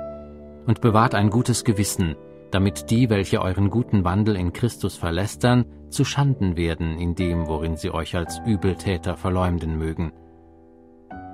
und 0.67 0.81
bewahrt 0.81 1.15
ein 1.15 1.29
gutes 1.29 1.63
Gewissen, 1.63 2.17
damit 2.51 2.91
die, 2.91 3.09
welche 3.09 3.41
euren 3.41 3.69
guten 3.69 4.03
Wandel 4.03 4.35
in 4.35 4.51
Christus 4.51 4.97
verlästern, 4.97 5.63
zu 5.87 6.03
Schanden 6.03 6.57
werden 6.57 6.99
in 6.99 7.15
dem, 7.15 7.47
worin 7.47 7.77
sie 7.77 7.91
euch 7.91 8.17
als 8.17 8.41
Übeltäter 8.45 9.15
verleumden 9.15 9.77
mögen. 9.77 10.11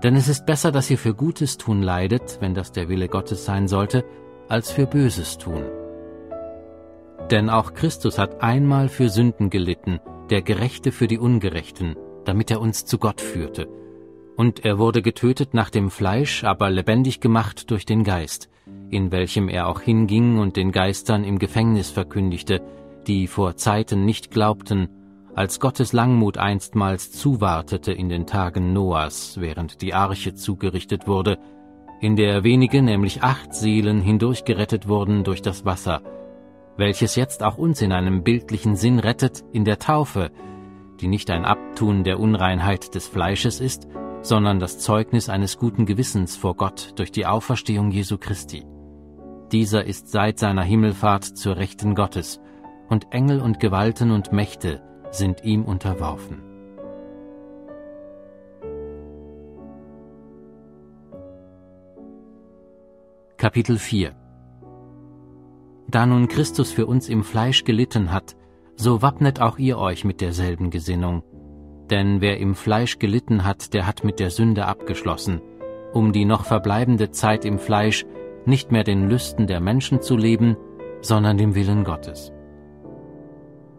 Denn 0.04 0.16
es 0.16 0.27
ist 0.27 0.46
besser, 0.46 0.72
dass 0.72 0.92
ihr 0.92 0.98
für 0.98 1.16
Gutes 1.16 1.58
tun 1.58 1.82
leidet, 1.82 2.38
wenn 2.39 2.54
das 2.54 2.72
der 2.72 2.88
Wille 2.88 3.08
Gottes 3.08 3.46
sein 3.46 3.68
sollte, 3.68 4.06
als 4.48 4.72
für 4.72 4.86
Böses 4.86 5.38
tun. 5.38 5.63
Denn 7.32 7.50
auch 7.50 7.74
Christus 7.74 8.18
hat 8.18 8.42
einmal 8.42 8.89
für 8.89 9.10
Sünden 9.10 9.50
gelitten, 9.50 10.00
der 10.30 10.42
Gerechte 10.42 10.92
für 10.92 11.08
die 11.08 11.18
Ungerechten, 11.18 11.96
damit 12.25 12.51
er 12.51 12.62
uns 12.62 12.86
zu 12.86 13.00
Gott 13.00 13.22
führte. 13.22 13.68
Und 14.36 14.63
er 14.63 14.77
wurde 14.77 15.01
getötet 15.01 15.54
nach 15.54 15.72
dem 15.72 15.89
Fleisch, 15.89 16.44
aber 16.44 16.70
lebendig 16.70 17.20
gemacht 17.20 17.72
durch 17.72 17.86
den 17.86 18.04
Geist, 18.04 18.50
in 18.89 19.12
welchem 19.12 19.50
er 19.50 19.68
auch 19.68 19.82
hinging 19.82 20.38
und 20.38 20.56
den 20.56 20.72
Geistern 20.72 21.24
im 21.24 21.39
Gefängnis 21.39 21.89
verkündigte, 21.89 22.62
die 23.08 23.27
vor 23.27 23.56
Zeiten 23.56 24.06
nicht 24.06 24.30
glaubten, 24.30 24.89
als 25.38 25.60
Gottes 25.60 25.94
Langmut 25.94 26.39
einstmals 26.39 27.12
zuwartete 27.12 27.91
in 27.91 28.10
den 28.10 28.25
Tagen 28.25 28.74
Noahs, 28.74 29.39
während 29.39 29.84
die 29.84 29.94
Arche 29.94 30.34
zugerichtet 30.34 31.08
wurde, 31.08 31.38
in 32.01 32.15
der 32.15 32.44
wenige, 32.44 32.82
nämlich 32.82 33.22
acht 33.22 33.53
Seelen 33.53 34.01
hindurchgerettet 34.01 34.88
wurden 34.88 35.24
durch 35.24 35.44
das 35.44 35.63
Wasser, 35.63 36.01
welches 36.75 37.15
jetzt 37.15 37.44
auch 37.44 37.60
uns 37.60 37.84
in 37.84 37.91
einem 37.91 38.24
bildlichen 38.24 38.75
Sinn 38.75 38.98
rettet 38.98 39.44
in 39.53 39.63
der 39.63 39.77
Taufe, 39.77 40.32
die 41.01 41.08
nicht 41.08 41.29
ein 41.29 41.46
Abtun 41.46 42.03
der 42.03 42.20
Unreinheit 42.20 42.96
des 42.96 43.08
Fleisches 43.08 43.60
ist, 43.60 43.88
sondern 44.24 44.60
das 44.60 44.79
Zeugnis 44.79 45.29
eines 45.29 45.60
guten 45.60 45.86
Gewissens 45.86 46.36
vor 46.36 46.56
Gott 46.56 46.94
durch 46.96 47.12
die 47.12 47.27
Auferstehung 47.27 47.91
Jesu 47.91 48.17
Christi. 48.17 48.65
Dieser 49.51 49.86
ist 49.86 50.10
seit 50.10 50.39
seiner 50.39 50.63
Himmelfahrt 50.63 51.25
zur 51.25 51.58
Rechten 51.58 51.94
Gottes, 51.94 52.41
und 52.89 53.12
Engel 53.12 53.39
und 53.39 53.60
Gewalten 53.60 54.10
und 54.10 54.32
Mächte 54.32 54.82
sind 55.12 55.44
ihm 55.44 55.64
unterworfen. 55.64 56.42
Kapitel 63.38 63.78
4 63.78 64.16
Da 65.88 66.06
nun 66.06 66.28
Christus 66.28 66.72
für 66.72 66.88
uns 66.88 67.08
im 67.08 67.24
Fleisch 67.24 67.64
gelitten 67.64 68.12
hat, 68.12 68.36
so 68.76 69.02
wappnet 69.02 69.42
auch 69.42 69.58
ihr 69.58 69.78
euch 69.78 70.04
mit 70.04 70.22
derselben 70.22 70.70
Gesinnung. 70.70 71.24
Denn 71.90 72.20
wer 72.20 72.40
im 72.40 72.56
Fleisch 72.56 73.00
gelitten 73.00 73.44
hat, 73.44 73.74
der 73.74 73.88
hat 73.88 74.04
mit 74.04 74.20
der 74.20 74.32
Sünde 74.32 74.66
abgeschlossen, 74.66 75.42
um 75.94 76.14
die 76.14 76.26
noch 76.26 76.46
verbleibende 76.46 77.12
Zeit 77.12 77.46
im 77.46 77.60
Fleisch 77.60 78.06
nicht 78.46 78.72
mehr 78.72 78.84
den 78.84 79.10
Lüsten 79.10 79.48
der 79.48 79.60
Menschen 79.60 80.02
zu 80.02 80.18
leben, 80.18 80.58
sondern 81.02 81.38
dem 81.38 81.56
Willen 81.56 81.84
Gottes. 81.84 82.34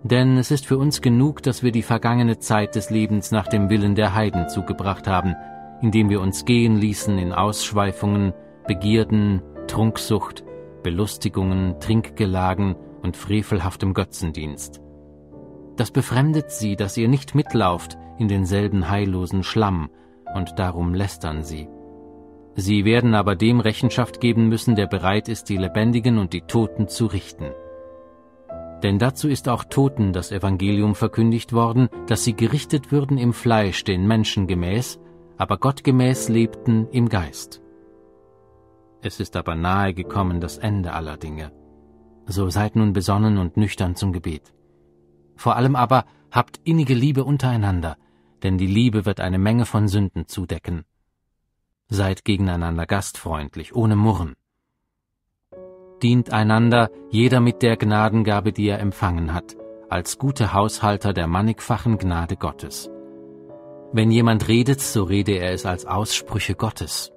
Denn 0.03 0.39
es 0.39 0.51
ist 0.51 0.67
für 0.67 0.79
uns 0.79 1.01
genug, 1.01 1.43
dass 1.43 1.63
wir 1.63 1.73
die 1.73 1.83
vergangene 1.83 2.39
Zeit 2.39 2.75
des 2.75 2.91
Lebens 2.91 3.31
nach 3.31 3.49
dem 3.49 3.69
Willen 3.69 3.95
der 3.95 4.15
Heiden 4.15 4.49
zugebracht 4.49 5.09
haben, 5.09 5.35
indem 5.83 6.09
wir 6.09 6.21
uns 6.21 6.45
gehen 6.45 6.77
ließen 6.77 7.19
in 7.19 7.33
Ausschweifungen, 7.33 8.33
Begierden, 8.67 9.43
Trunksucht, 9.67 10.45
Belustigungen, 10.83 11.81
Trinkgelagen 11.81 12.77
und 13.03 13.17
frevelhaftem 13.17 13.95
Götzendienst. 13.95 14.81
Das 15.77 15.91
befremdet 15.91 16.51
sie, 16.51 16.77
dass 16.77 16.97
ihr 16.97 17.09
nicht 17.09 17.35
mitlauft 17.35 17.97
in 18.19 18.29
denselben 18.29 18.91
heillosen 18.91 19.43
Schlamm, 19.43 19.91
und 20.35 20.59
darum 20.59 20.95
lästern 20.95 21.43
sie. 21.43 21.69
Sie 22.55 22.85
werden 22.85 23.15
aber 23.15 23.37
dem 23.37 23.61
Rechenschaft 23.61 24.21
geben 24.21 24.49
müssen, 24.49 24.75
der 24.75 24.87
bereit 24.87 25.29
ist, 25.29 25.49
die 25.49 25.57
Lebendigen 25.57 26.19
und 26.19 26.33
die 26.33 26.43
Toten 26.43 26.89
zu 26.89 27.07
richten. 27.07 27.47
Denn 28.83 28.99
dazu 28.99 29.29
ist 29.29 29.49
auch 29.49 29.65
Toten 29.65 30.13
das 30.13 30.31
Evangelium 30.31 30.95
verkündigt 30.95 31.53
worden, 31.53 31.89
dass 32.07 32.25
sie 32.25 32.35
gerichtet 32.35 32.93
würden 32.93 33.19
im 33.19 33.33
Fleisch 33.33 33.83
den 33.85 34.07
Menschen 34.07 34.47
gemäß, 34.47 35.01
aber 35.37 35.59
Gott 35.59 35.83
gemäß 35.83 36.29
lebten 36.29 36.89
im 36.91 37.09
Geist. 37.09 37.61
Es 39.03 39.21
ist 39.21 39.37
aber 39.37 39.55
nahe 39.55 39.95
gekommen 39.95 40.41
das 40.41 40.59
Ende 40.59 40.93
aller 40.93 41.17
Dinge. 41.17 41.53
So 42.27 42.51
seid 42.51 42.77
nun 42.77 42.93
besonnen 42.93 43.39
und 43.39 43.57
nüchtern 43.57 43.97
zum 43.97 44.13
Gebet. 44.13 44.53
Vor 45.37 45.57
allem 45.57 45.77
aber 45.77 46.05
habt 46.31 46.61
innige 46.65 46.95
Liebe 46.95 47.25
untereinander, 47.25 47.97
denn 48.43 48.59
die 48.59 48.67
Liebe 48.67 49.07
wird 49.07 49.21
eine 49.21 49.39
Menge 49.39 49.67
von 49.67 49.89
Sünden 49.89 50.27
zudecken. 50.27 50.85
Seid 51.89 52.25
gegeneinander 52.25 52.87
gastfreundlich, 52.87 53.75
ohne 53.75 53.97
Murren. 53.97 54.35
Dient 56.03 56.33
einander, 56.33 56.91
jeder 57.11 57.41
mit 57.41 57.63
der 57.63 57.77
Gnadengabe, 57.77 58.53
die 58.53 58.69
er 58.69 58.79
empfangen 58.79 59.35
hat, 59.35 59.57
als 59.89 60.19
gute 60.19 60.53
Haushalter 60.53 61.13
der 61.13 61.27
mannigfachen 61.27 61.99
Gnade 61.99 62.37
Gottes. 62.37 62.91
Wenn 63.93 64.11
jemand 64.11 64.49
redet, 64.49 64.81
so 64.81 65.05
rede 65.05 65.33
er 65.33 65.53
es 65.53 65.67
als 65.67 65.87
Aussprüche 65.87 66.55
Gottes. 66.55 67.11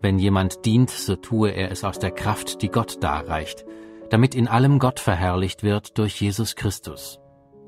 Wenn 0.00 0.18
jemand 0.18 0.64
dient, 0.66 0.90
so 0.90 1.16
tue 1.16 1.50
er 1.50 1.70
es 1.70 1.84
aus 1.84 1.98
der 1.98 2.10
Kraft, 2.10 2.62
die 2.62 2.68
Gott 2.68 3.02
darreicht, 3.02 3.64
damit 4.10 4.34
in 4.34 4.46
allem 4.46 4.78
Gott 4.78 5.00
verherrlicht 5.00 5.62
wird 5.62 5.96
durch 5.98 6.20
Jesus 6.20 6.54
Christus. 6.54 7.18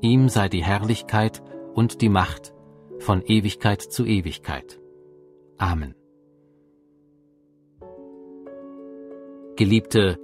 Ihm 0.01 0.29
sei 0.29 0.47
die 0.47 0.63
Herrlichkeit 0.63 1.41
und 1.73 2.01
die 2.01 2.09
Macht 2.09 2.53
von 2.99 3.23
Ewigkeit 3.23 3.81
zu 3.81 4.05
Ewigkeit. 4.05 4.79
Amen. 5.57 5.95
Geliebte, 9.55 10.19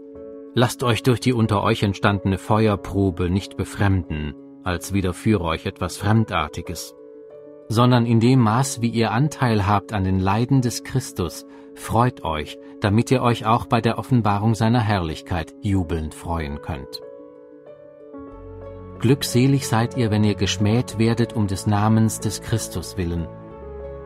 lasst 0.54 0.84
euch 0.84 1.04
durch 1.04 1.20
die 1.20 1.34
unter 1.34 1.64
euch 1.64 1.84
entstandene 1.84 2.38
Feuerprobe 2.38 3.30
nicht 3.30 3.58
befremden, 3.58 4.36
als 4.64 4.94
widerführe 4.94 5.44
euch 5.46 5.66
etwas 5.66 5.98
Fremdartiges, 5.98 6.96
sondern 7.68 8.06
in 8.06 8.20
dem 8.20 8.40
Maß, 8.40 8.82
wie 8.82 8.90
ihr 8.90 9.12
Anteil 9.12 9.66
habt 9.66 9.94
an 9.94 10.04
den 10.04 10.20
Leiden 10.20 10.62
des 10.62 10.84
Christus, 10.84 11.46
freut 11.74 12.24
euch, 12.24 12.58
damit 12.82 13.12
ihr 13.12 13.22
euch 13.22 13.46
auch 13.46 13.66
bei 13.66 13.80
der 13.80 13.98
Offenbarung 13.98 14.56
seiner 14.56 14.82
Herrlichkeit 14.82 15.54
jubelnd 15.62 16.14
freuen 16.14 16.62
könnt. 16.62 17.02
Glückselig 19.00 19.68
seid 19.68 19.98
ihr, 19.98 20.12
wenn 20.12 20.24
ihr 20.24 20.36
geschmäht 20.36 21.00
werdet 21.00 21.34
um 21.34 21.48
des 21.48 21.66
Namens 21.66 22.20
des 22.20 22.42
Christus 22.42 22.98
willen. 22.98 23.28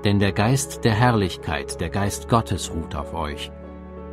Denn 0.05 0.19
der 0.19 0.31
Geist 0.31 0.85
der 0.85 0.93
Herrlichkeit, 0.93 1.81
der 1.81 1.89
Geist 1.89 2.29
Gottes 2.29 2.71
ruht 2.73 2.95
auf 2.95 3.13
euch. 3.13 3.51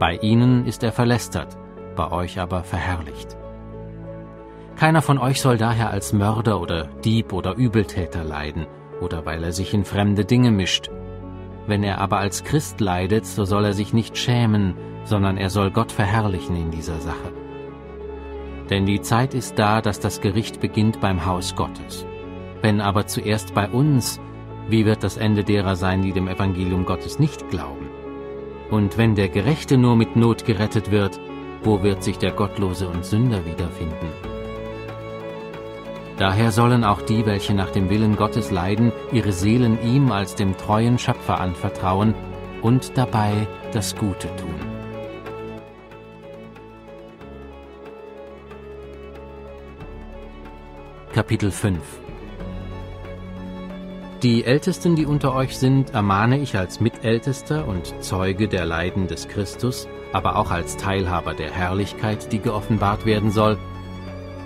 Bei 0.01 0.17
ihnen 0.17 0.67
ist 0.67 0.83
er 0.83 0.91
verlästert, 0.91 1.57
bei 1.95 2.11
euch 2.11 2.41
aber 2.41 2.65
verherrlicht. 2.65 3.37
Keiner 4.77 5.03
von 5.03 5.19
euch 5.19 5.41
soll 5.41 5.59
daher 5.59 5.91
als 5.91 6.13
Mörder 6.13 6.61
oder 6.61 6.89
Dieb 7.05 7.33
oder 7.33 7.55
Übeltäter 7.55 8.25
leiden, 8.25 8.67
oder 9.01 9.25
weil 9.27 9.45
er 9.45 9.53
sich 9.53 9.75
in 9.75 9.85
fremde 9.85 10.25
Dinge 10.25 10.51
mischt. 10.51 10.91
Wenn 11.67 11.83
er 11.83 11.99
aber 11.99 12.19
als 12.19 12.43
Christ 12.43 12.81
leidet, 12.81 13.27
so 13.27 13.45
soll 13.45 13.65
er 13.65 13.75
sich 13.75 13.93
nicht 13.93 14.19
schämen, 14.19 14.75
sondern 15.05 15.37
er 15.37 15.51
soll 15.51 15.71
Gott 15.71 15.93
verherrlichen 15.93 16.57
in 16.57 16.71
dieser 16.71 16.99
Sache. 16.99 17.33
Denn 18.71 18.87
die 18.87 19.01
Zeit 19.01 19.35
ist 19.35 19.59
da, 19.59 19.81
dass 19.81 20.01
das 20.01 20.21
Gericht 20.21 20.61
beginnt 20.61 21.01
beim 21.01 21.27
Haus 21.27 21.55
Gottes. 21.55 22.07
Wenn 22.63 22.81
aber 22.81 23.07
zuerst 23.07 23.55
bei 23.55 23.69
uns, 23.69 24.21
wie 24.69 24.87
wird 24.87 25.03
das 25.03 25.17
Ende 25.17 25.45
derer 25.45 25.77
sein, 25.77 26.03
die 26.03 26.13
dem 26.13 26.29
Evangelium 26.29 26.87
Gottes 26.87 27.19
nicht 27.19 27.51
glauben? 27.51 27.89
Und 28.71 28.97
wenn 28.97 29.15
der 29.15 29.29
Gerechte 29.29 29.77
nur 29.77 29.97
mit 29.97 30.17
Not 30.17 30.45
gerettet 30.45 30.91
wird, 30.91 31.21
wo 31.65 31.83
wird 31.83 32.03
sich 32.03 32.19
der 32.19 32.33
Gottlose 32.33 32.89
und 32.89 33.05
Sünder 33.05 33.45
wiederfinden? 33.47 34.09
Daher 36.19 36.51
sollen 36.51 36.85
auch 36.85 37.03
die, 37.03 37.25
welche 37.25 37.55
nach 37.55 37.71
dem 37.71 37.89
Willen 37.89 38.17
Gottes 38.17 38.51
leiden, 38.51 38.93
ihre 39.13 39.33
Seelen 39.33 39.79
ihm 39.83 40.11
als 40.11 40.35
dem 40.35 40.57
treuen 40.57 40.99
Schöpfer 40.99 41.41
anvertrauen 41.41 42.15
und 42.63 42.97
dabei 42.99 43.47
das 43.73 43.97
Gute 43.97 44.29
tun. 44.37 44.55
Kapitel 51.13 51.51
5 51.51 51.79
Die 54.23 54.45
Ältesten, 54.45 54.97
die 54.97 55.07
unter 55.07 55.35
euch 55.35 55.59
sind, 55.59 55.91
ermahne 55.91 56.39
ich 56.39 56.57
als 56.57 56.81
Mitältester 56.81 57.69
und 57.69 57.95
Zeuge 58.03 58.49
der 58.49 58.65
Leiden 58.65 59.07
des 59.07 59.29
Christus, 59.29 59.89
aber 60.13 60.37
auch 60.37 60.51
als 60.51 60.77
Teilhaber 60.77 61.35
der 61.35 61.51
Herrlichkeit, 61.51 62.33
die 62.33 62.39
geoffenbart 62.39 63.07
werden 63.07 63.31
soll, 63.31 63.59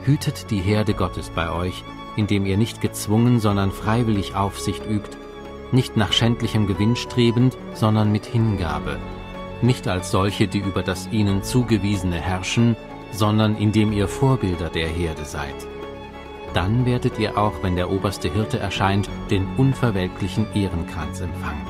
hütet 0.05 0.51
die 0.51 0.61
Herde 0.61 0.95
Gottes 0.95 1.31
bei 1.31 1.51
euch, 1.51 1.83
indem 2.17 2.47
ihr 2.47 2.57
nicht 2.57 2.81
gezwungen, 2.81 3.41
sondern 3.41 3.73
freiwillig 3.73 4.35
Aufsicht 4.35 4.85
übt, 4.89 5.17
nicht 5.73 5.97
nach 5.97 6.13
schändlichem 6.13 6.67
Gewinn 6.67 6.97
strebend, 6.97 7.57
sondern 7.75 8.13
mit 8.13 8.27
Hingabe, 8.27 8.99
nicht 9.63 9.89
als 9.89 10.11
solche, 10.11 10.49
die 10.49 10.61
über 10.61 10.83
das 10.83 11.09
ihnen 11.11 11.43
zugewiesene 11.43 12.21
herrschen, 12.21 12.77
sondern 13.11 13.57
indem 13.57 13.93
ihr 13.93 14.09
Vorbilder 14.09 14.69
der 14.69 14.89
Herde 14.89 15.25
seid 15.25 15.67
dann 16.57 16.87
werdet 16.87 17.19
ihr 17.19 17.37
auch, 17.37 17.53
wenn 17.63 17.77
der 17.77 17.91
oberste 17.91 18.33
Hirte 18.33 18.59
erscheint, 18.59 19.11
den 19.31 19.47
unverwelklichen 19.59 20.47
Ehrenkranz 20.55 21.21
empfangen. 21.21 21.67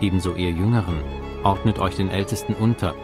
Ebenso 0.00 0.34
ihr 0.36 0.48
Jüngeren, 0.48 0.96
ordnet 1.42 1.78
euch 1.78 1.96
den 1.96 2.08
Ältesten 2.08 2.54
unter. 2.54 2.94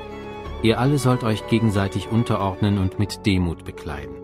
Ihr 0.62 0.80
alle 0.80 0.98
sollt 0.98 1.24
euch 1.24 1.46
gegenseitig 1.48 2.10
unterordnen 2.10 2.78
und 2.78 2.98
mit 2.98 3.26
Demut 3.26 3.64
bekleiden. 3.64 4.14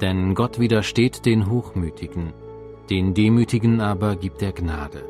Denn 0.00 0.34
Gott 0.34 0.58
widersteht 0.58 1.26
den 1.26 1.50
Hochmütigen, 1.50 2.32
den 2.90 3.14
Demütigen 3.14 3.80
aber 3.80 4.16
gibt 4.16 4.42
er 4.42 4.52
Gnade. 4.52 5.04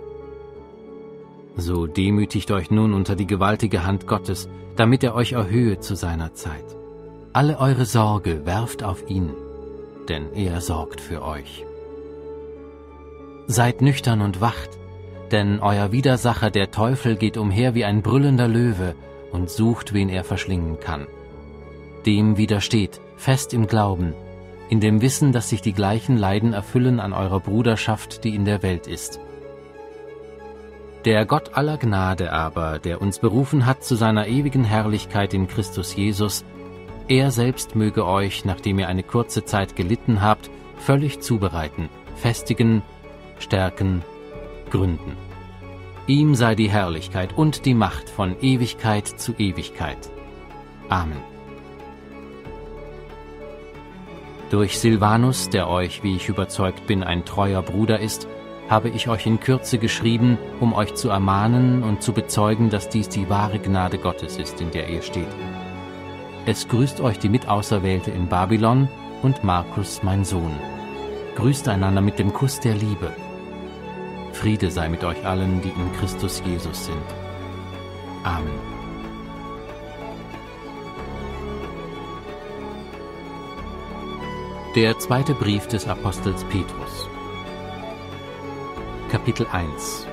So 1.57 1.87
demütigt 1.87 2.51
euch 2.51 2.71
nun 2.71 2.95
unter 2.95 3.17
die 3.17 3.27
gewaltige 3.27 3.85
Hand 3.85 4.07
Gottes, 4.07 4.49
damit 4.77 5.03
er 5.03 5.15
euch 5.15 5.33
erhöhe 5.33 5.81
zu 5.81 5.97
seiner 5.97 6.33
Zeit. 6.35 6.65
Alle 7.33 7.59
eure 7.59 7.85
Sorge 7.85 8.47
werft 8.47 8.83
auf 8.83 9.09
ihn, 9.11 9.31
denn 10.09 10.33
er 10.35 10.61
sorgt 10.61 11.01
für 11.01 11.23
euch. 11.23 11.65
Seid 13.47 13.83
nüchtern 13.83 14.21
und 14.21 14.41
wacht, 14.41 14.79
denn 15.33 15.61
euer 15.61 15.93
Widersacher 15.93 16.51
der 16.51 16.71
Teufel 16.71 17.17
geht 17.17 17.37
umher 17.37 17.75
wie 17.75 17.85
ein 17.85 18.03
brüllender 18.03 18.49
Löwe 18.49 18.95
und 19.33 19.51
sucht, 19.51 19.93
wen 19.93 20.09
er 20.09 20.25
verschlingen 20.25 20.81
kann. 20.81 21.07
Dem 22.07 22.37
widersteht, 22.37 23.01
fest 23.17 23.53
im 23.53 23.67
Glauben, 23.67 24.15
in 24.69 24.81
dem 24.81 25.01
Wissen, 25.01 25.33
dass 25.33 25.49
sich 25.49 25.63
die 25.63 25.73
gleichen 25.73 26.17
Leiden 26.17 26.53
erfüllen 26.53 27.01
an 27.01 27.13
eurer 27.13 27.41
Bruderschaft, 27.41 28.25
die 28.25 28.35
in 28.35 28.45
der 28.45 28.63
Welt 28.63 28.87
ist. 28.87 29.21
Der 31.05 31.25
Gott 31.25 31.57
aller 31.57 31.79
Gnade 31.79 32.33
aber, 32.33 32.79
der 32.79 33.01
uns 33.01 33.19
berufen 33.19 33.67
hat 33.67 33.85
zu 33.85 33.95
seiner 33.95 34.27
ewigen 34.27 34.65
Herrlichkeit 34.65 35.33
in 35.33 35.49
Christus 35.49 35.97
Jesus, 35.97 36.45
er 37.09 37.31
selbst 37.31 37.75
möge 37.75 38.05
euch, 38.05 38.45
nachdem 38.45 38.79
ihr 38.79 38.89
eine 38.89 39.03
kurze 39.03 39.45
Zeit 39.45 39.77
gelitten 39.77 40.21
habt, 40.21 40.51
völlig 40.77 41.21
zubereiten, 41.21 41.89
festigen, 42.17 42.83
stärken, 43.39 44.03
gründen. 44.69 45.17
Ihm 46.07 46.35
sei 46.35 46.55
die 46.55 46.71
Herrlichkeit 46.71 47.37
und 47.37 47.67
die 47.67 47.75
Macht 47.75 48.09
von 48.09 48.37
Ewigkeit 48.41 49.07
zu 49.07 49.35
Ewigkeit. 49.37 49.99
Amen. 50.89 51.23
Durch 54.51 54.79
Silvanus, 54.79 55.51
der 55.51 55.69
euch, 55.69 56.03
wie 56.03 56.17
ich 56.17 56.31
überzeugt 56.31 56.87
bin, 56.87 57.03
ein 57.03 57.27
treuer 57.27 57.61
Bruder 57.61 57.99
ist, 58.01 58.27
habe 58.71 58.89
ich 58.89 59.09
euch 59.09 59.27
in 59.27 59.41
Kürze 59.41 59.79
geschrieben, 59.79 60.39
um 60.61 60.73
euch 60.73 60.95
zu 60.95 61.11
ermahnen 61.11 61.83
und 61.83 62.03
zu 62.03 62.13
bezeugen, 62.13 62.71
dass 62.71 62.89
dies 62.89 63.11
die 63.11 63.29
wahre 63.29 63.59
Gnade 63.59 63.99
Gottes 63.99 64.39
ist, 64.39 64.61
in 64.61 64.71
der 64.71 64.89
ihr 64.89 65.03
steht. 65.03 65.29
Es 66.47 66.67
grüßt 66.69 67.03
euch 67.03 67.19
die 67.19 67.29
Mitauserwählte 67.29 68.11
in 68.11 68.29
Babylon 68.29 68.89
und 69.23 69.45
Markus, 69.45 70.03
mein 70.03 70.25
Sohn. 70.25 70.57
Grüßt 71.37 71.69
einander 71.69 72.01
mit 72.01 72.19
dem 72.19 72.33
Kuss 72.33 72.61
der 72.61 72.75
Liebe. 72.75 73.13
Friede 74.39 74.71
sei 74.71 74.89
mit 74.89 75.03
euch 75.03 75.27
allen, 75.27 75.61
die 75.63 75.71
in 75.71 75.93
Christus 75.99 76.41
Jesus 76.47 76.87
sind. 76.87 77.03
Amen. 78.23 78.53
Der 84.77 84.97
zweite 85.01 85.35
Brief 85.35 85.67
des 85.67 85.89
Apostels 85.89 86.45
Petrus. 86.45 87.09
Kapitel 89.11 89.45
1 89.51 90.07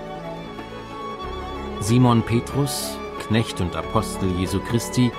Simon 1.82 2.24
Petrus, 2.24 2.98
Knecht 3.28 3.62
und 3.62 3.76
Apostel 3.76 4.32
Jesu 4.40 4.60
Christi, 4.60 5.12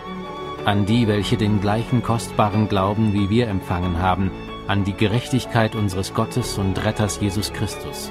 an 0.65 0.85
die, 0.85 1.07
welche 1.07 1.37
den 1.37 1.61
gleichen 1.61 2.03
kostbaren 2.03 2.69
Glauben 2.69 3.13
wie 3.13 3.31
wir 3.31 3.47
empfangen 3.47 4.01
haben, 4.01 4.33
an 4.67 4.83
die 4.83 4.95
Gerechtigkeit 4.95 5.77
unseres 5.77 6.13
Gottes 6.13 6.59
und 6.59 6.85
Retters 6.85 7.21
Jesus 7.21 7.53
Christus. 7.53 8.11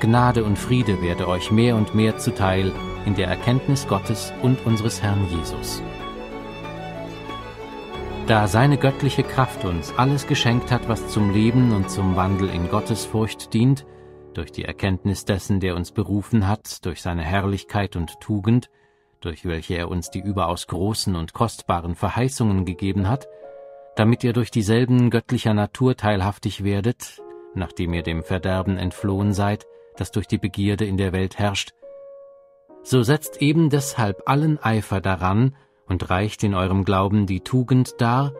Gnade 0.00 0.44
und 0.44 0.58
Friede 0.58 1.02
werde 1.02 1.28
euch 1.28 1.50
mehr 1.50 1.76
und 1.76 1.94
mehr 1.94 2.16
zuteil 2.16 2.72
in 3.04 3.14
der 3.14 3.28
Erkenntnis 3.28 3.86
Gottes 3.86 4.32
und 4.42 4.64
unseres 4.64 5.02
Herrn 5.02 5.28
Jesus. 5.28 5.82
Da 8.26 8.48
seine 8.48 8.78
göttliche 8.78 9.22
Kraft 9.22 9.64
uns 9.64 9.92
alles 9.98 10.26
geschenkt 10.26 10.70
hat, 10.70 10.88
was 10.88 11.08
zum 11.08 11.32
Leben 11.32 11.72
und 11.72 11.90
zum 11.90 12.16
Wandel 12.16 12.48
in 12.48 12.70
Gottesfurcht 12.70 13.52
dient, 13.52 13.84
durch 14.32 14.52
die 14.52 14.64
Erkenntnis 14.64 15.26
dessen, 15.26 15.60
der 15.60 15.76
uns 15.76 15.92
berufen 15.92 16.48
hat, 16.48 16.84
durch 16.86 17.02
seine 17.02 17.22
Herrlichkeit 17.22 17.94
und 17.94 18.20
Tugend, 18.20 18.70
durch 19.20 19.44
welche 19.44 19.74
er 19.74 19.90
uns 19.90 20.10
die 20.10 20.20
überaus 20.20 20.66
großen 20.66 21.14
und 21.14 21.34
kostbaren 21.34 21.94
Verheißungen 21.94 22.64
gegeben 22.64 23.06
hat, 23.06 23.28
damit 23.96 24.24
ihr 24.24 24.32
durch 24.32 24.50
dieselben 24.50 25.10
göttlicher 25.10 25.52
Natur 25.52 25.96
teilhaftig 25.96 26.64
werdet, 26.64 27.20
nachdem 27.54 27.92
ihr 27.92 28.02
dem 28.02 28.22
Verderben 28.22 28.78
entflohen 28.78 29.34
seid, 29.34 29.66
das 30.00 30.10
durch 30.10 30.26
die 30.26 30.38
Begierde 30.38 30.86
in 30.86 30.96
der 30.96 31.12
Welt 31.12 31.38
herrscht, 31.38 31.72
so 32.82 33.02
setzt 33.02 33.42
eben 33.42 33.68
deshalb 33.68 34.22
allen 34.26 34.58
Eifer 34.58 35.00
daran 35.00 35.54
und 35.86 36.08
reicht 36.08 36.42
in 36.42 36.54
eurem 36.54 36.84
Glauben 36.84 37.26
die 37.26 37.40
Tugend 37.40 38.00
dar, 38.00 38.32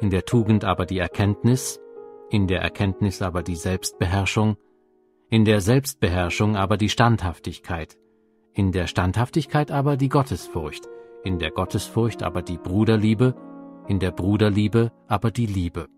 in 0.00 0.10
der 0.10 0.26
Tugend 0.26 0.64
aber 0.64 0.84
die 0.84 0.98
Erkenntnis, 0.98 1.80
in 2.28 2.46
der 2.46 2.60
Erkenntnis 2.60 3.22
aber 3.22 3.42
die 3.42 3.56
Selbstbeherrschung, 3.56 4.56
in 5.30 5.44
der 5.44 5.60
Selbstbeherrschung 5.60 6.56
aber 6.56 6.76
die 6.76 6.90
Standhaftigkeit, 6.90 7.96
in 8.52 8.72
der 8.72 8.86
Standhaftigkeit 8.86 9.70
aber 9.70 9.96
die 9.96 10.10
Gottesfurcht, 10.10 10.86
in 11.24 11.38
der 11.38 11.50
Gottesfurcht 11.50 12.22
aber 12.22 12.42
die 12.42 12.58
Bruderliebe, 12.58 13.34
in 13.88 13.98
der 13.98 14.10
Bruderliebe 14.10 14.92
aber 15.08 15.30
die 15.30 15.46
Liebe. 15.46 15.88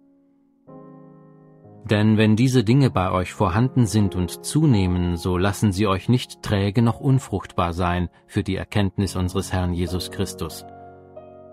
Denn 1.90 2.18
wenn 2.18 2.36
diese 2.36 2.64
Dinge 2.64 2.90
bei 2.90 3.10
euch 3.10 3.32
vorhanden 3.32 3.86
sind 3.86 4.14
und 4.14 4.44
zunehmen, 4.44 5.16
so 5.16 5.38
lassen 5.38 5.72
sie 5.72 5.86
euch 5.86 6.10
nicht 6.10 6.42
träge 6.42 6.82
noch 6.82 7.00
unfruchtbar 7.00 7.72
sein 7.72 8.10
für 8.26 8.42
die 8.42 8.56
Erkenntnis 8.56 9.16
unseres 9.16 9.54
Herrn 9.54 9.72
Jesus 9.72 10.10
Christus. 10.10 10.66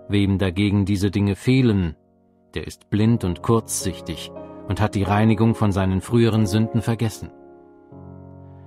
Wem 0.10 0.38
dagegen 0.38 0.84
diese 0.84 1.10
Dinge 1.10 1.36
fehlen, 1.36 1.96
der 2.54 2.68
ist 2.68 2.90
blind 2.90 3.24
und 3.24 3.44
kurzsichtig 3.44 4.30
und 4.68 4.82
hat 4.82 4.96
die 4.96 5.04
Reinigung 5.04 5.56
von 5.56 5.72
seinen 5.72 6.02
früheren 6.02 6.48
Sünden 6.48 6.82
vergessen. 6.82 7.32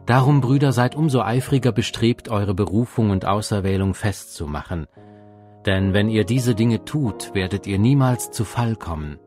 Darum, 0.07 0.41
Brüder, 0.41 0.73
seid 0.73 0.97
umso 0.97 1.21
eifriger 1.21 1.73
bestrebt, 1.73 2.31
eure 2.31 2.55
Berufung 2.55 3.11
und 3.11 3.27
Auserwählung 3.27 3.93
festzumachen. 3.93 4.87
Denn 5.67 5.93
wenn 5.93 6.09
ihr 6.09 6.25
diese 6.25 6.55
Dinge 6.55 6.87
tut, 6.87 7.35
werdet 7.35 7.67
ihr 7.67 7.79
niemals 7.79 8.31
zu 8.31 8.47
Fall 8.47 8.75
kommen. 8.75 9.19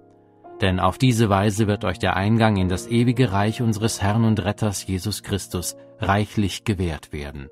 Denn 0.62 0.80
auf 0.80 1.00
diese 1.00 1.30
Weise 1.30 1.68
wird 1.68 1.84
euch 1.84 1.98
der 1.98 2.16
Eingang 2.16 2.58
in 2.58 2.70
das 2.70 2.88
ewige 2.88 3.32
Reich 3.32 3.62
unseres 3.62 4.02
Herrn 4.02 4.24
und 4.24 4.44
Retters 4.46 4.86
Jesus 4.86 5.24
Christus 5.24 5.76
reichlich 6.00 6.64
gewährt 6.64 7.12
werden. 7.12 7.50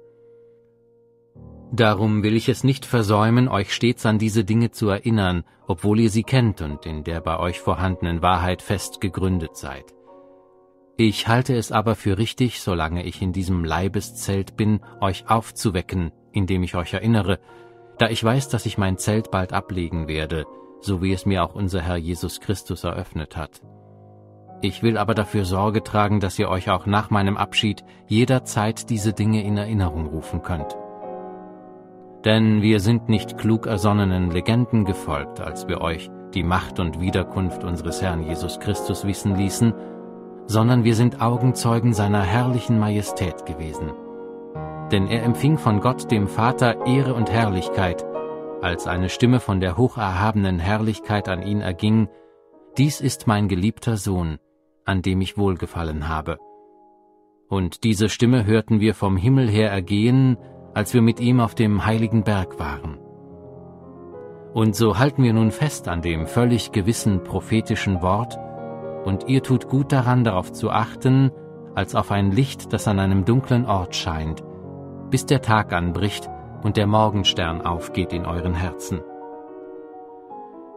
Darum 1.71 2.23
will 2.23 2.35
ich 2.35 2.49
es 2.49 2.63
nicht 2.63 2.85
versäumen, 2.85 3.47
euch 3.47 3.73
stets 3.73 4.05
an 4.05 4.17
diese 4.17 4.43
Dinge 4.43 4.71
zu 4.71 4.89
erinnern, 4.89 5.43
obwohl 5.67 5.99
ihr 5.99 6.09
sie 6.09 6.23
kennt 6.23 6.61
und 6.61 6.85
in 6.85 7.03
der 7.03 7.21
bei 7.21 7.37
euch 7.37 7.59
vorhandenen 7.59 8.21
Wahrheit 8.21 8.61
fest 8.61 9.01
gegründet 9.01 9.55
seid. 9.55 9.85
Ich 10.97 11.27
halte 11.27 11.55
es 11.55 11.71
aber 11.71 11.95
für 11.95 12.17
richtig, 12.17 12.61
solange 12.61 13.05
ich 13.05 13.21
in 13.21 13.33
diesem 13.33 13.63
Leibeszelt 13.63 14.57
bin, 14.57 14.81
euch 14.99 15.29
aufzuwecken, 15.29 16.11
indem 16.31 16.63
ich 16.63 16.75
euch 16.75 16.93
erinnere, 16.93 17.39
da 17.99 18.09
ich 18.09 18.23
weiß, 18.23 18.49
dass 18.49 18.65
ich 18.65 18.77
mein 18.77 18.97
Zelt 18.97 19.29
bald 19.31 19.53
ablegen 19.53 20.07
werde, 20.07 20.45
so 20.81 21.01
wie 21.01 21.13
es 21.13 21.25
mir 21.25 21.43
auch 21.43 21.55
unser 21.55 21.81
Herr 21.81 21.97
Jesus 21.97 22.39
Christus 22.39 22.83
eröffnet 22.83 23.37
hat. 23.37 23.61
Ich 24.61 24.83
will 24.83 24.97
aber 24.97 25.13
dafür 25.13 25.45
Sorge 25.45 25.83
tragen, 25.83 26.19
dass 26.19 26.37
ihr 26.37 26.49
euch 26.49 26.69
auch 26.69 26.85
nach 26.85 27.09
meinem 27.09 27.37
Abschied 27.37 27.85
jederzeit 28.07 28.89
diese 28.89 29.13
Dinge 29.13 29.43
in 29.43 29.57
Erinnerung 29.57 30.07
rufen 30.07 30.41
könnt. 30.41 30.77
Denn 32.25 32.61
wir 32.61 32.81
sind 32.81 33.07
nicht 33.07 33.37
klug 33.37 33.65
ersonnenen 33.67 34.31
Legenden 34.31 34.83
gefolgt, 34.83 35.39
als 35.39 35.69
wir 35.69 35.79
euch 35.79 36.09
die 36.33 36.43
Macht 36.43 36.79
und 36.79 36.99
Wiederkunft 36.99 37.63
unseres 37.63 38.01
Herrn 38.01 38.23
Jesus 38.23 38.59
Christus 38.59 39.05
wissen 39.05 39.35
ließen, 39.35 39.73
sondern 40.45 40.83
wir 40.83 40.95
sind 40.95 41.21
Augenzeugen 41.21 41.93
seiner 41.93 42.21
herrlichen 42.21 42.79
Majestät 42.79 43.45
gewesen. 43.45 43.91
Denn 44.91 45.07
er 45.07 45.23
empfing 45.23 45.57
von 45.57 45.79
Gott 45.79 46.11
dem 46.11 46.27
Vater 46.27 46.85
Ehre 46.85 47.13
und 47.13 47.31
Herrlichkeit, 47.31 48.03
als 48.61 48.87
eine 48.87 49.09
Stimme 49.09 49.39
von 49.39 49.59
der 49.59 49.77
hocherhabenen 49.77 50.59
Herrlichkeit 50.59 51.29
an 51.29 51.41
ihn 51.41 51.61
erging, 51.61 52.09
Dies 52.77 53.01
ist 53.01 53.27
mein 53.27 53.47
geliebter 53.47 53.97
Sohn, 53.97 54.37
an 54.85 55.01
dem 55.01 55.21
ich 55.21 55.37
wohlgefallen 55.37 56.07
habe. 56.07 56.37
Und 57.49 57.83
diese 57.83 58.09
Stimme 58.09 58.45
hörten 58.45 58.79
wir 58.79 58.93
vom 58.93 59.17
Himmel 59.17 59.49
her 59.49 59.71
ergehen, 59.71 60.37
als 60.73 60.93
wir 60.93 61.01
mit 61.01 61.19
ihm 61.19 61.39
auf 61.39 61.55
dem 61.55 61.85
heiligen 61.85 62.23
Berg 62.23 62.59
waren. 62.59 62.97
Und 64.53 64.75
so 64.75 64.97
halten 64.97 65.23
wir 65.23 65.33
nun 65.33 65.51
fest 65.51 65.87
an 65.87 66.01
dem 66.01 66.25
völlig 66.25 66.71
gewissen 66.71 67.23
prophetischen 67.23 68.01
Wort, 68.01 68.37
und 69.03 69.27
ihr 69.27 69.41
tut 69.41 69.67
gut 69.67 69.91
daran, 69.91 70.23
darauf 70.23 70.51
zu 70.51 70.69
achten, 70.69 71.31
als 71.75 71.95
auf 71.95 72.11
ein 72.11 72.31
Licht, 72.31 72.71
das 72.73 72.87
an 72.87 72.99
einem 72.99 73.25
dunklen 73.25 73.65
Ort 73.65 73.95
scheint, 73.95 74.43
bis 75.09 75.25
der 75.25 75.41
Tag 75.41 75.73
anbricht 75.73 76.29
und 76.63 76.77
der 76.77 76.87
Morgenstern 76.87 77.61
aufgeht 77.61 78.13
in 78.13 78.25
euren 78.25 78.53
Herzen. 78.53 79.01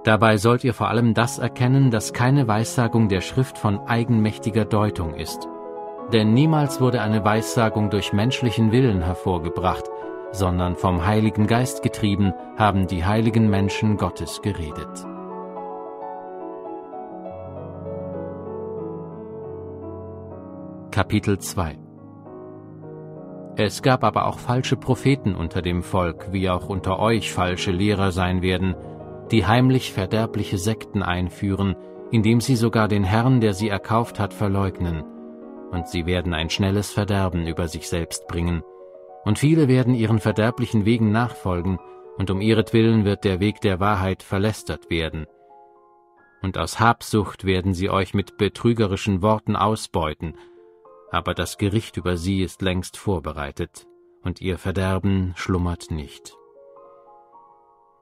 Dabei 0.04 0.36
sollt 0.36 0.64
ihr 0.64 0.74
vor 0.74 0.88
allem 0.88 1.14
das 1.14 1.38
erkennen, 1.38 1.90
dass 1.90 2.12
keine 2.12 2.48
Weissagung 2.48 3.08
der 3.08 3.20
Schrift 3.20 3.56
von 3.56 3.78
eigenmächtiger 3.86 4.64
Deutung 4.64 5.14
ist. 5.14 5.48
Denn 6.12 6.34
niemals 6.34 6.80
wurde 6.80 7.00
eine 7.00 7.24
Weissagung 7.24 7.88
durch 7.90 8.12
menschlichen 8.12 8.72
Willen 8.72 9.02
hervorgebracht, 9.02 9.84
sondern 10.32 10.74
vom 10.74 11.06
Heiligen 11.06 11.46
Geist 11.46 11.82
getrieben 11.82 12.32
haben 12.56 12.86
die 12.88 13.04
heiligen 13.04 13.48
Menschen 13.48 13.96
Gottes 13.96 14.42
geredet. 14.42 15.06
Kapitel 20.90 21.38
2 21.38 21.81
Es 23.56 23.82
gab 23.82 24.02
aber 24.02 24.26
auch 24.26 24.38
falsche 24.38 24.76
Propheten 24.76 25.34
unter 25.34 25.60
dem 25.60 25.82
Volk, 25.82 26.32
wie 26.32 26.48
auch 26.48 26.68
unter 26.68 26.98
euch 26.98 27.32
falsche 27.32 27.70
Lehrer 27.70 28.10
sein 28.10 28.40
werden, 28.40 28.74
die 29.30 29.46
heimlich 29.46 29.92
verderbliche 29.92 30.56
Sekten 30.56 31.02
einführen, 31.02 31.76
indem 32.10 32.40
sie 32.40 32.56
sogar 32.56 32.88
den 32.88 33.04
Herrn, 33.04 33.40
der 33.40 33.52
sie 33.52 33.68
erkauft 33.68 34.18
hat, 34.18 34.32
verleugnen. 34.32 35.04
Und 35.70 35.88
sie 35.88 36.06
werden 36.06 36.32
ein 36.34 36.50
schnelles 36.50 36.90
Verderben 36.90 37.46
über 37.46 37.68
sich 37.68 37.88
selbst 37.88 38.26
bringen. 38.26 38.62
Und 39.24 39.38
viele 39.38 39.68
werden 39.68 39.94
ihren 39.94 40.18
verderblichen 40.18 40.84
Wegen 40.84 41.12
nachfolgen, 41.12 41.78
und 42.18 42.30
um 42.30 42.40
ihretwillen 42.40 43.04
wird 43.04 43.24
der 43.24 43.40
Weg 43.40 43.60
der 43.60 43.80
Wahrheit 43.80 44.22
verlästert 44.22 44.90
werden. 44.90 45.26
Und 46.42 46.58
aus 46.58 46.80
Habsucht 46.80 47.44
werden 47.44 47.72
sie 47.72 47.88
euch 47.88 48.14
mit 48.14 48.36
betrügerischen 48.36 49.22
Worten 49.22 49.56
ausbeuten, 49.56 50.34
aber 51.12 51.34
das 51.34 51.58
Gericht 51.58 51.96
über 51.96 52.16
sie 52.16 52.42
ist 52.42 52.62
längst 52.62 52.96
vorbereitet, 52.96 53.86
und 54.22 54.40
ihr 54.40 54.58
Verderben 54.58 55.34
schlummert 55.36 55.90
nicht. 55.90 56.34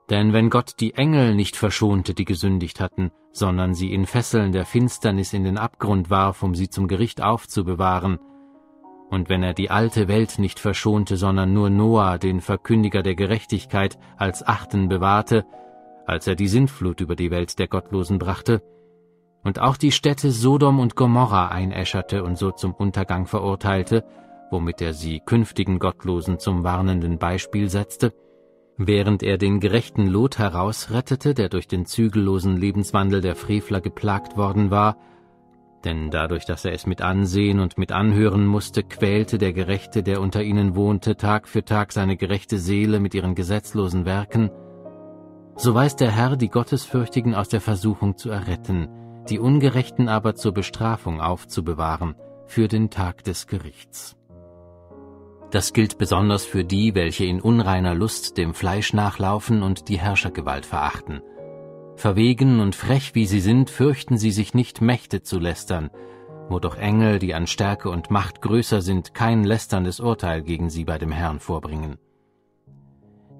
Denn 0.08 0.32
wenn 0.32 0.48
Gott 0.48 0.74
die 0.80 0.94
Engel 0.94 1.34
nicht 1.34 1.56
verschonte, 1.56 2.14
die 2.14 2.24
gesündigt 2.24 2.80
hatten, 2.80 3.10
sondern 3.32 3.74
sie 3.74 3.92
in 3.92 4.06
Fesseln 4.06 4.52
der 4.52 4.64
Finsternis 4.64 5.32
in 5.32 5.44
den 5.44 5.58
Abgrund 5.58 6.08
warf, 6.10 6.42
um 6.42 6.54
sie 6.54 6.68
zum 6.68 6.88
Gericht 6.88 7.20
aufzubewahren, 7.20 8.18
und 9.10 9.28
wenn 9.28 9.42
er 9.42 9.54
die 9.54 9.70
alte 9.70 10.06
Welt 10.06 10.38
nicht 10.38 10.60
verschonte, 10.60 11.16
sondern 11.16 11.52
nur 11.52 11.68
Noah, 11.68 12.16
den 12.16 12.40
Verkündiger 12.40 13.02
der 13.02 13.16
Gerechtigkeit, 13.16 13.98
als 14.16 14.46
Achten 14.46 14.88
bewahrte, 14.88 15.44
als 16.06 16.28
er 16.28 16.36
die 16.36 16.46
Sintflut 16.46 17.00
über 17.00 17.16
die 17.16 17.32
Welt 17.32 17.58
der 17.58 17.66
Gottlosen 17.66 18.20
brachte, 18.20 18.62
und 19.42 19.58
auch 19.58 19.76
die 19.76 19.92
Städte 19.92 20.30
Sodom 20.30 20.78
und 20.78 20.96
Gomorra 20.96 21.48
einäscherte 21.48 22.24
und 22.24 22.36
so 22.36 22.50
zum 22.50 22.74
Untergang 22.74 23.26
verurteilte, 23.26 24.04
womit 24.50 24.82
er 24.82 24.94
sie 24.94 25.20
künftigen 25.20 25.78
Gottlosen 25.78 26.38
zum 26.38 26.64
warnenden 26.64 27.18
Beispiel 27.18 27.68
setzte, 27.68 28.12
während 28.76 29.22
er 29.22 29.38
den 29.38 29.60
gerechten 29.60 30.06
Lot 30.06 30.38
herausrettete, 30.38 31.34
der 31.34 31.48
durch 31.48 31.68
den 31.68 31.86
zügellosen 31.86 32.56
Lebenswandel 32.56 33.20
der 33.20 33.36
Frevler 33.36 33.80
geplagt 33.80 34.36
worden 34.36 34.70
war, 34.70 34.96
denn 35.84 36.10
dadurch, 36.10 36.44
dass 36.44 36.66
er 36.66 36.72
es 36.72 36.86
mit 36.86 37.00
ansehen 37.00 37.58
und 37.58 37.78
mit 37.78 37.90
anhören 37.90 38.46
musste, 38.46 38.82
quälte 38.82 39.38
der 39.38 39.54
Gerechte, 39.54 40.02
der 40.02 40.20
unter 40.20 40.42
ihnen 40.42 40.76
wohnte, 40.76 41.16
Tag 41.16 41.48
für 41.48 41.64
Tag 41.64 41.92
seine 41.92 42.18
gerechte 42.18 42.58
Seele 42.58 43.00
mit 43.00 43.14
ihren 43.14 43.34
gesetzlosen 43.34 44.04
Werken, 44.04 44.50
so 45.56 45.74
weiß 45.74 45.96
der 45.96 46.10
Herr 46.10 46.36
die 46.36 46.48
Gottesfürchtigen 46.48 47.34
aus 47.34 47.48
der 47.48 47.60
Versuchung 47.60 48.16
zu 48.16 48.30
erretten, 48.30 48.88
die 49.30 49.38
Ungerechten 49.38 50.08
aber 50.08 50.34
zur 50.34 50.52
Bestrafung 50.52 51.20
aufzubewahren 51.20 52.16
für 52.46 52.66
den 52.66 52.90
Tag 52.90 53.22
des 53.24 53.46
Gerichts. 53.46 54.16
Das 55.50 55.72
gilt 55.72 55.98
besonders 55.98 56.44
für 56.44 56.64
die, 56.64 56.94
welche 56.94 57.24
in 57.24 57.40
unreiner 57.40 57.94
Lust 57.94 58.36
dem 58.36 58.54
Fleisch 58.54 58.92
nachlaufen 58.92 59.62
und 59.62 59.88
die 59.88 59.98
Herrschergewalt 59.98 60.66
verachten. 60.66 61.22
Verwegen 61.96 62.60
und 62.60 62.74
frech 62.74 63.14
wie 63.14 63.26
sie 63.26 63.40
sind, 63.40 63.68
fürchten 63.68 64.16
sie 64.16 64.30
sich 64.30 64.54
nicht 64.54 64.80
Mächte 64.80 65.22
zu 65.22 65.38
lästern, 65.38 65.90
wo 66.48 66.58
doch 66.58 66.76
Engel, 66.76 67.18
die 67.18 67.34
an 67.34 67.46
Stärke 67.46 67.90
und 67.90 68.10
Macht 68.10 68.42
größer 68.42 68.80
sind, 68.80 69.14
kein 69.14 69.44
lästerndes 69.44 70.00
Urteil 70.00 70.42
gegen 70.42 70.70
sie 70.70 70.84
bei 70.84 70.98
dem 70.98 71.12
Herrn 71.12 71.40
vorbringen. 71.40 71.98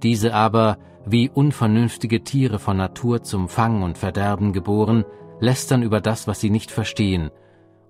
Diese 0.02 0.34
aber, 0.34 0.78
wie 1.06 1.30
unvernünftige 1.30 2.22
Tiere 2.22 2.58
von 2.58 2.76
Natur 2.76 3.22
zum 3.22 3.48
Fang 3.48 3.82
und 3.82 3.98
Verderben 3.98 4.52
geboren, 4.52 5.04
lästern 5.40 5.82
über 5.82 6.00
das, 6.00 6.26
was 6.26 6.40
sie 6.40 6.50
nicht 6.50 6.70
verstehen, 6.70 7.30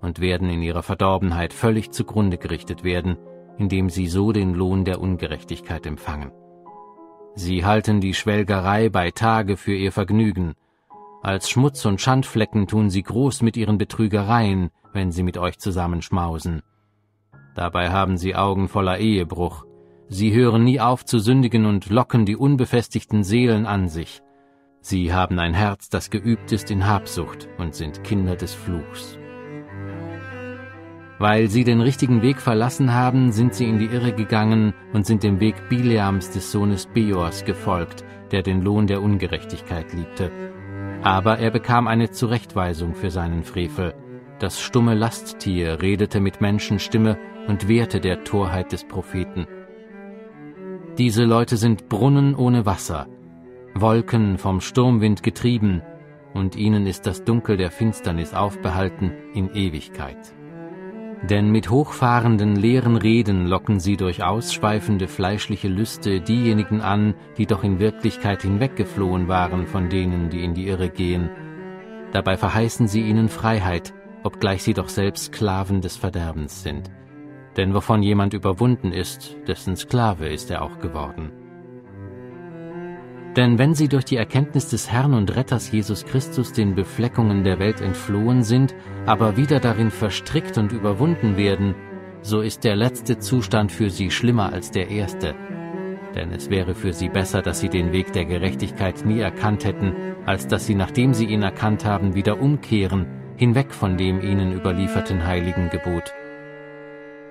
und 0.01 0.19
werden 0.19 0.49
in 0.49 0.61
ihrer 0.61 0.83
Verdorbenheit 0.83 1.53
völlig 1.53 1.91
zugrunde 1.91 2.37
gerichtet 2.37 2.83
werden, 2.83 3.17
indem 3.57 3.89
sie 3.89 4.07
so 4.07 4.31
den 4.31 4.53
Lohn 4.53 4.85
der 4.85 4.99
Ungerechtigkeit 4.99 5.85
empfangen. 5.85 6.31
Sie 7.35 7.63
halten 7.63 8.01
die 8.01 8.13
Schwelgerei 8.13 8.89
bei 8.89 9.11
Tage 9.11 9.55
für 9.57 9.73
ihr 9.73 9.91
Vergnügen. 9.91 10.53
Als 11.21 11.49
Schmutz 11.49 11.85
und 11.85 12.01
Schandflecken 12.01 12.67
tun 12.67 12.89
sie 12.89 13.03
groß 13.03 13.41
mit 13.41 13.55
ihren 13.55 13.77
Betrügereien, 13.77 14.71
wenn 14.91 15.11
sie 15.11 15.23
mit 15.23 15.37
euch 15.37 15.59
zusammenschmausen. 15.59 16.63
Dabei 17.55 17.89
haben 17.89 18.17
sie 18.17 18.35
Augen 18.35 18.67
voller 18.67 18.97
Ehebruch. 18.97 19.65
Sie 20.07 20.33
hören 20.33 20.63
nie 20.63 20.79
auf 20.79 21.05
zu 21.05 21.19
sündigen 21.19 21.65
und 21.65 21.89
locken 21.89 22.25
die 22.25 22.35
unbefestigten 22.35 23.23
Seelen 23.23 23.65
an 23.65 23.87
sich. 23.87 24.21
Sie 24.83 25.13
haben 25.13 25.37
ein 25.37 25.53
Herz, 25.53 25.89
das 25.89 26.09
geübt 26.09 26.51
ist 26.51 26.71
in 26.71 26.87
Habsucht 26.87 27.47
und 27.59 27.75
sind 27.75 28.03
Kinder 28.03 28.35
des 28.35 28.55
Fluchs. 28.55 29.19
Weil 31.19 31.49
sie 31.49 31.63
den 31.63 31.81
richtigen 31.81 32.23
Weg 32.23 32.41
verlassen 32.41 32.91
haben, 32.91 33.31
sind 33.31 33.53
sie 33.53 33.65
in 33.65 33.77
die 33.77 33.85
Irre 33.85 34.11
gegangen 34.11 34.73
und 34.91 35.05
sind 35.05 35.21
dem 35.21 35.39
Weg 35.39 35.69
Bileams 35.69 36.31
des 36.31 36.51
Sohnes 36.51 36.87
Beors 36.87 37.45
gefolgt, 37.45 38.03
der 38.31 38.41
den 38.41 38.63
Lohn 38.63 38.87
der 38.87 39.03
Ungerechtigkeit 39.03 39.93
liebte. 39.93 40.31
Aber 41.03 41.37
er 41.37 41.51
bekam 41.51 41.87
eine 41.87 42.09
Zurechtweisung 42.09 42.95
für 42.95 43.11
seinen 43.11 43.43
Frevel. 43.43 43.93
Das 44.39 44.59
stumme 44.59 44.95
Lasttier 44.95 45.79
redete 45.83 46.19
mit 46.19 46.41
Menschenstimme 46.41 47.19
und 47.47 47.67
wehrte 47.67 47.99
der 47.99 48.23
Torheit 48.23 48.71
des 48.71 48.87
Propheten. 48.87 49.45
Diese 50.97 51.23
Leute 51.23 51.57
sind 51.57 51.87
Brunnen 51.87 52.35
ohne 52.35 52.65
Wasser, 52.65 53.07
Wolken 53.73 54.37
vom 54.37 54.59
Sturmwind 54.59 55.23
getrieben, 55.23 55.81
und 56.33 56.55
ihnen 56.55 56.85
ist 56.85 57.05
das 57.05 57.23
Dunkel 57.23 57.57
der 57.57 57.71
Finsternis 57.71 58.33
aufbehalten 58.33 59.13
in 59.33 59.53
Ewigkeit. 59.53 60.33
Denn 61.29 61.51
mit 61.51 61.69
hochfahrenden 61.69 62.55
leeren 62.55 62.97
Reden 62.97 63.45
locken 63.45 63.79
sie 63.79 63.95
durch 63.95 64.23
ausschweifende 64.23 65.07
fleischliche 65.07 65.67
Lüste 65.67 66.19
diejenigen 66.19 66.81
an, 66.81 67.13
die 67.37 67.45
doch 67.45 67.63
in 67.63 67.79
Wirklichkeit 67.79 68.41
hinweggeflohen 68.41 69.27
waren 69.27 69.67
von 69.67 69.89
denen, 69.89 70.29
die 70.29 70.43
in 70.43 70.53
die 70.53 70.67
Irre 70.67 70.89
gehen. 70.89 71.29
Dabei 72.11 72.37
verheißen 72.37 72.87
sie 72.87 73.01
ihnen 73.01 73.29
Freiheit, 73.29 73.93
obgleich 74.23 74.63
sie 74.63 74.73
doch 74.73 74.89
selbst 74.89 75.33
Sklaven 75.33 75.81
des 75.81 75.95
Verderbens 75.95 76.63
sind. 76.63 76.89
Denn 77.55 77.73
wovon 77.73 78.01
jemand 78.01 78.33
überwunden 78.33 78.91
ist, 78.91 79.37
dessen 79.47 79.75
Sklave 79.75 80.27
ist 80.27 80.49
er 80.49 80.61
auch 80.61 80.79
geworden. 80.79 81.31
Denn 83.35 83.57
wenn 83.57 83.73
sie 83.73 83.87
durch 83.87 84.03
die 84.03 84.17
Erkenntnis 84.17 84.67
des 84.67 84.91
Herrn 84.91 85.13
und 85.13 85.35
Retters 85.35 85.71
Jesus 85.71 86.05
Christus 86.05 86.51
den 86.51 86.75
Befleckungen 86.75 87.45
der 87.45 87.59
Welt 87.59 87.79
entflohen 87.79 88.43
sind, 88.43 88.75
aber 89.05 89.37
wieder 89.37 89.61
darin 89.61 89.89
verstrickt 89.89 90.57
und 90.57 90.73
überwunden 90.73 91.37
werden, 91.37 91.75
so 92.21 92.41
ist 92.41 92.65
der 92.65 92.75
letzte 92.75 93.19
Zustand 93.19 93.71
für 93.71 93.89
sie 93.89 94.11
schlimmer 94.11 94.51
als 94.51 94.71
der 94.71 94.89
erste. 94.89 95.33
Denn 96.13 96.33
es 96.33 96.49
wäre 96.49 96.75
für 96.75 96.91
sie 96.91 97.07
besser, 97.07 97.41
dass 97.41 97.61
sie 97.61 97.69
den 97.69 97.93
Weg 97.93 98.11
der 98.11 98.25
Gerechtigkeit 98.25 99.05
nie 99.05 99.21
erkannt 99.21 99.63
hätten, 99.63 99.95
als 100.25 100.47
dass 100.47 100.65
sie, 100.65 100.75
nachdem 100.75 101.13
sie 101.13 101.25
ihn 101.25 101.41
erkannt 101.41 101.85
haben, 101.85 102.15
wieder 102.15 102.41
umkehren, 102.41 103.05
hinweg 103.37 103.73
von 103.73 103.95
dem 103.97 104.21
ihnen 104.21 104.53
überlieferten 104.53 105.25
heiligen 105.25 105.69
Gebot. 105.69 106.13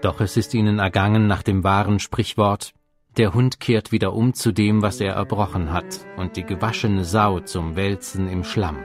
Doch 0.01 0.23
es 0.23 0.39
ist 0.39 0.55
ihnen 0.55 0.79
ergangen 0.79 1.27
nach 1.27 1.43
dem 1.43 1.63
wahren 1.63 1.99
Sprichwort, 1.99 2.73
der 3.17 3.35
Hund 3.35 3.61
kehrt 3.61 3.93
wieder 3.93 4.15
um 4.15 4.35
zu 4.35 4.53
dem, 4.53 4.83
was 4.83 5.01
er 5.01 5.15
erbrochen 5.15 5.73
hat, 5.73 6.07
und 6.17 6.37
die 6.37 6.45
gewaschene 6.45 7.05
Sau 7.05 7.41
zum 7.41 7.77
Wälzen 7.77 8.29
im 8.29 8.45
Schlamm. 8.45 8.79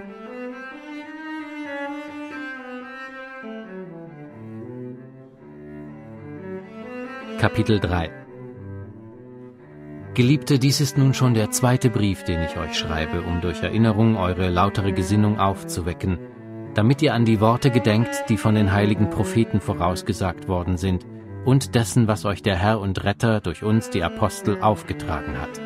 Kapitel 7.38 7.80
3 7.80 8.10
Geliebte, 10.16 10.58
dies 10.58 10.80
ist 10.80 10.98
nun 10.98 11.14
schon 11.14 11.34
der 11.34 11.52
zweite 11.52 11.90
Brief, 11.90 12.24
den 12.24 12.42
ich 12.42 12.58
euch 12.58 12.74
schreibe, 12.74 13.22
um 13.22 13.42
durch 13.42 13.62
Erinnerung 13.62 14.16
eure 14.16 14.50
lautere 14.50 14.94
Gesinnung 14.94 15.38
aufzuwecken, 15.38 16.18
damit 16.74 17.02
ihr 17.02 17.14
an 17.14 17.26
die 17.26 17.42
Worte 17.42 17.70
gedenkt, 17.70 18.24
die 18.30 18.38
von 18.38 18.56
den 18.56 18.72
heiligen 18.72 19.10
Propheten 19.10 19.60
vorausgesagt 19.60 20.48
worden 20.48 20.78
sind, 20.78 21.06
und 21.46 21.76
dessen, 21.76 22.08
was 22.08 22.26
euch 22.26 22.42
der 22.42 22.56
Herr 22.56 22.80
und 22.80 23.04
Retter 23.04 23.40
durch 23.40 23.64
uns, 23.64 23.90
die 23.90 24.04
Apostel, 24.04 24.62
aufgetragen 24.62 25.40
hat. 25.40 25.62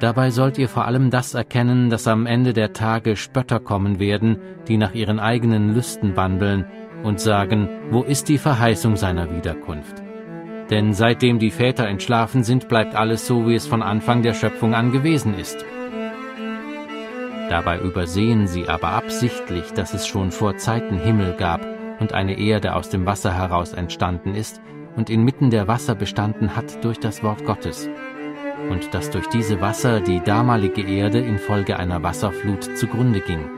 Dabei 0.00 0.30
sollt 0.30 0.58
ihr 0.58 0.68
vor 0.68 0.86
allem 0.86 1.10
das 1.10 1.34
erkennen, 1.34 1.88
dass 1.88 2.08
am 2.08 2.26
Ende 2.26 2.52
der 2.52 2.72
Tage 2.72 3.16
Spötter 3.16 3.60
kommen 3.60 4.00
werden, 4.00 4.38
die 4.66 4.76
nach 4.76 4.94
ihren 4.94 5.20
eigenen 5.20 5.74
Lüsten 5.74 6.16
wandeln 6.16 6.66
und 7.04 7.20
sagen, 7.20 7.68
wo 7.90 8.02
ist 8.02 8.28
die 8.28 8.38
Verheißung 8.38 8.96
seiner 8.96 9.34
Wiederkunft? 9.34 10.02
Denn 10.70 10.94
seitdem 10.94 11.38
die 11.38 11.50
Väter 11.50 11.86
entschlafen 11.86 12.42
sind, 12.42 12.68
bleibt 12.68 12.94
alles 12.94 13.26
so, 13.26 13.46
wie 13.46 13.54
es 13.54 13.66
von 13.66 13.82
Anfang 13.82 14.22
der 14.22 14.34
Schöpfung 14.34 14.74
an 14.74 14.92
gewesen 14.92 15.34
ist. 15.38 15.64
Dabei 17.50 17.78
übersehen 17.78 18.46
sie 18.46 18.68
aber 18.68 18.88
absichtlich, 18.88 19.72
dass 19.74 19.92
es 19.92 20.06
schon 20.06 20.30
vor 20.32 20.56
Zeiten 20.56 20.98
Himmel 20.98 21.34
gab 21.34 21.73
und 22.00 22.12
eine 22.12 22.38
Erde 22.38 22.74
aus 22.74 22.88
dem 22.88 23.06
Wasser 23.06 23.34
heraus 23.34 23.72
entstanden 23.72 24.34
ist 24.34 24.60
und 24.96 25.10
inmitten 25.10 25.50
der 25.50 25.68
Wasser 25.68 25.94
bestanden 25.94 26.56
hat 26.56 26.84
durch 26.84 26.98
das 26.98 27.22
Wort 27.22 27.44
Gottes, 27.44 27.88
und 28.70 28.94
dass 28.94 29.10
durch 29.10 29.26
diese 29.28 29.60
Wasser 29.60 30.00
die 30.00 30.20
damalige 30.20 30.82
Erde 30.82 31.18
infolge 31.18 31.78
einer 31.78 32.02
Wasserflut 32.02 32.76
zugrunde 32.76 33.20
ging. 33.20 33.50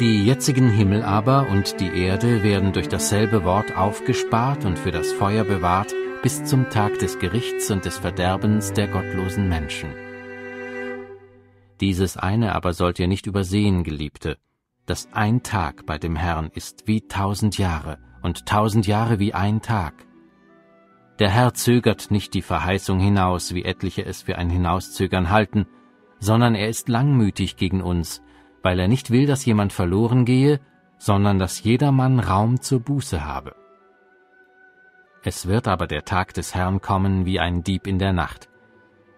Die 0.00 0.24
jetzigen 0.24 0.70
Himmel 0.70 1.02
aber 1.02 1.46
und 1.50 1.80
die 1.80 1.94
Erde 2.04 2.42
werden 2.42 2.72
durch 2.72 2.88
dasselbe 2.88 3.44
Wort 3.44 3.76
aufgespart 3.76 4.64
und 4.64 4.78
für 4.78 4.90
das 4.90 5.12
Feuer 5.12 5.44
bewahrt 5.44 5.94
bis 6.22 6.44
zum 6.44 6.70
Tag 6.70 6.98
des 6.98 7.18
Gerichts 7.18 7.70
und 7.70 7.84
des 7.84 7.98
Verderbens 7.98 8.72
der 8.72 8.88
gottlosen 8.88 9.48
Menschen. 9.48 9.90
Dieses 11.80 12.16
eine 12.16 12.54
aber 12.54 12.72
sollt 12.74 13.00
ihr 13.00 13.08
nicht 13.08 13.26
übersehen, 13.26 13.82
Geliebte, 13.82 14.38
dass 14.86 15.12
ein 15.12 15.42
Tag 15.42 15.86
bei 15.86 15.98
dem 15.98 16.16
Herrn 16.16 16.50
ist 16.52 16.86
wie 16.86 17.02
tausend 17.02 17.58
Jahre 17.58 17.98
und 18.22 18.46
tausend 18.46 18.86
Jahre 18.86 19.18
wie 19.18 19.34
ein 19.34 19.62
Tag. 19.62 20.06
Der 21.18 21.30
Herr 21.30 21.54
zögert 21.54 22.10
nicht 22.10 22.34
die 22.34 22.42
Verheißung 22.42 22.98
hinaus, 22.98 23.54
wie 23.54 23.64
etliche 23.64 24.04
es 24.04 24.22
für 24.22 24.38
ein 24.38 24.50
Hinauszögern 24.50 25.30
halten, 25.30 25.66
sondern 26.18 26.54
er 26.54 26.68
ist 26.68 26.88
langmütig 26.88 27.56
gegen 27.56 27.82
uns, 27.82 28.22
weil 28.62 28.78
er 28.78 28.88
nicht 28.88 29.10
will, 29.10 29.26
dass 29.26 29.44
jemand 29.44 29.72
verloren 29.72 30.24
gehe, 30.24 30.60
sondern 30.98 31.38
dass 31.38 31.62
jedermann 31.62 32.20
Raum 32.20 32.60
zur 32.60 32.80
Buße 32.80 33.24
habe. 33.24 33.54
Es 35.24 35.46
wird 35.46 35.68
aber 35.68 35.86
der 35.86 36.04
Tag 36.04 36.34
des 36.34 36.54
Herrn 36.54 36.80
kommen 36.80 37.24
wie 37.24 37.38
ein 37.38 37.62
Dieb 37.62 37.86
in 37.86 37.98
der 37.98 38.12
Nacht. 38.12 38.48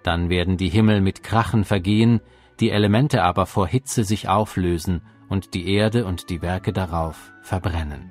Dann 0.02 0.28
werden 0.28 0.58
die 0.58 0.68
Himmel 0.68 1.00
mit 1.00 1.22
Krachen 1.22 1.64
vergehen, 1.64 2.20
die 2.60 2.70
Elemente 2.70 3.22
aber 3.22 3.46
vor 3.46 3.66
Hitze 3.66 4.04
sich 4.04 4.28
auflösen 4.28 5.02
und 5.28 5.54
die 5.54 5.68
Erde 5.72 6.04
und 6.04 6.30
die 6.30 6.42
Werke 6.42 6.72
darauf 6.72 7.32
verbrennen. 7.42 8.10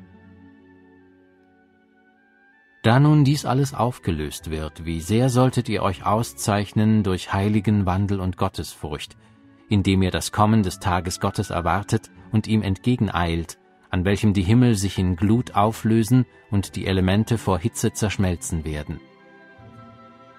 Da 2.83 2.99
nun 2.99 3.23
dies 3.23 3.45
alles 3.45 3.73
aufgelöst 3.73 4.51
wird, 4.51 4.85
wie 4.85 4.99
sehr 4.99 5.29
solltet 5.29 5.69
ihr 5.69 5.83
euch 5.83 6.05
auszeichnen 6.05 7.03
durch 7.03 7.31
heiligen 7.31 7.85
Wandel 7.85 8.19
und 8.19 8.35
Gottesfurcht, 8.35 9.15
indem 9.69 10.01
ihr 10.01 10.11
das 10.11 10.33
Kommen 10.33 10.63
des 10.63 10.79
Tages 10.79 11.21
Gottes 11.21 11.49
erwartet 11.49 12.11
und 12.33 12.45
ihm 12.45 12.61
entgegeneilt, 12.61 13.57
an 13.89 14.03
welchem 14.03 14.33
die 14.33 14.43
Himmel 14.43 14.75
sich 14.75 14.97
in 14.97 15.15
Glut 15.15 15.55
auflösen 15.55 16.25
und 16.51 16.75
die 16.75 16.85
Elemente 16.85 17.37
vor 17.37 17.57
Hitze 17.57 17.93
zerschmelzen 17.93 18.65
werden. 18.65 18.99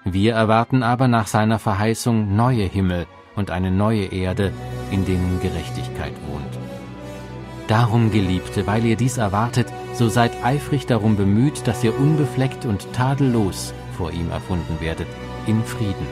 Wir 0.03 0.35
erwarten 0.35 0.83
aber 0.83 1.07
nach 1.07 1.25
seiner 1.25 1.57
Verheißung 1.57 2.35
neue 2.35 2.65
Himmel 2.65 3.07
und 3.35 3.51
eine 3.51 3.71
neue 3.71 4.05
Erde, 4.05 4.51
in 4.91 5.05
denen 5.05 5.39
Gerechtigkeit 5.41 6.13
wohnt. 6.27 6.59
Darum, 7.67 8.11
Geliebte, 8.11 8.67
weil 8.67 8.85
ihr 8.85 8.95
dies 8.95 9.17
erwartet, 9.17 9.67
so 9.93 10.07
seid 10.07 10.43
eifrig 10.43 10.85
darum 10.85 11.15
bemüht, 11.15 11.65
dass 11.67 11.83
ihr 11.83 11.97
unbefleckt 11.97 12.65
und 12.65 12.93
tadellos 12.93 13.73
vor 13.97 14.11
ihm 14.11 14.29
erfunden 14.29 14.77
werdet, 14.79 15.07
in 15.47 15.63
Frieden. 15.63 16.07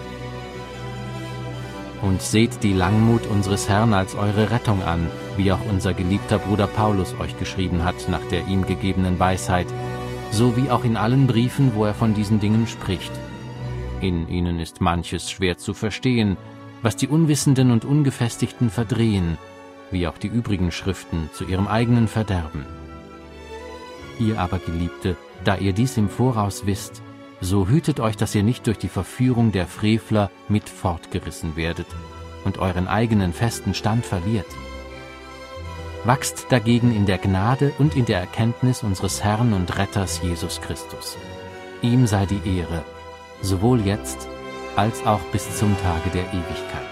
Und 2.02 2.22
seht 2.22 2.64
die 2.64 2.74
Langmut 2.74 3.28
unseres 3.28 3.70
Herrn 3.70 3.94
als 3.94 4.16
eure 4.16 4.52
Rettung 4.52 4.84
an, 4.84 5.08
wie 5.38 5.52
auch 5.52 5.64
unser 5.70 5.94
geliebter 5.94 6.40
Bruder 6.40 6.68
Paulus 6.68 7.14
euch 7.20 7.38
geschrieben 7.38 7.84
hat 7.86 8.10
nach 8.10 8.24
der 8.32 8.48
ihm 8.48 8.66
gegebenen 8.66 9.20
Weisheit, 9.20 9.68
so 10.32 10.58
wie 10.58 10.70
auch 10.72 10.84
in 10.84 10.98
allen 10.98 11.28
Briefen, 11.28 11.74
wo 11.76 11.86
er 11.86 11.94
von 11.94 12.14
diesen 12.14 12.40
Dingen 12.40 12.68
spricht. 12.68 13.12
In 14.02 14.28
ihnen 14.28 14.60
ist 14.60 14.82
manches 14.82 15.32
schwer 15.32 15.58
zu 15.58 15.74
verstehen, 15.74 16.36
was 16.84 16.98
die 16.98 17.08
Unwissenden 17.08 17.72
und 17.72 17.86
Ungefestigten 17.86 18.70
verdrehen, 18.70 19.38
wie 19.90 20.08
auch 20.08 20.18
die 20.18 20.28
übrigen 20.28 20.72
Schriften 20.72 21.30
zu 21.34 21.46
ihrem 21.46 21.68
eigenen 21.68 22.08
Verderben. 22.08 22.66
Ihr 24.20 24.40
aber, 24.40 24.60
Geliebte, 24.60 25.16
da 25.44 25.56
ihr 25.56 25.74
dies 25.74 25.98
im 25.98 26.10
Voraus 26.10 26.66
wisst, 26.68 27.02
so 27.42 27.68
hütet 27.68 28.00
euch, 28.00 28.16
dass 28.16 28.36
ihr 28.36 28.44
nicht 28.44 28.68
durch 28.68 28.78
die 28.78 28.90
Verführung 28.90 29.52
der 29.52 29.66
Frevler 29.66 30.30
mit 30.50 30.70
fortgerissen 30.70 31.56
werdet 31.56 31.88
und 32.44 32.60
euren 32.60 32.88
eigenen 32.88 33.34
festen 33.34 33.74
Stand 33.74 34.06
verliert. 34.06 34.46
Wachst 36.04 36.48
dagegen 36.50 36.94
in 36.94 37.06
der 37.06 37.18
Gnade 37.18 37.72
und 37.80 37.96
in 37.96 38.06
der 38.06 38.20
Erkenntnis 38.20 38.84
unseres 38.84 39.24
Herrn 39.24 39.54
und 39.54 39.78
Retters 39.78 40.22
Jesus 40.22 40.60
Christus. 40.60 41.18
Ihm 41.82 42.08
sei 42.08 42.26
die 42.26 42.58
Ehre, 42.58 42.84
sowohl 43.42 43.82
jetzt 43.82 44.28
als 44.76 45.06
auch 45.06 45.22
bis 45.32 45.58
zum 45.58 45.76
Tage 45.82 46.10
der 46.10 46.26
Ewigkeit. 46.26 46.88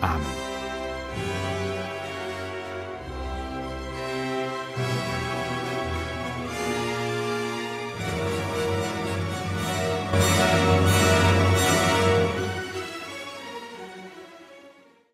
Amen. 0.00 0.49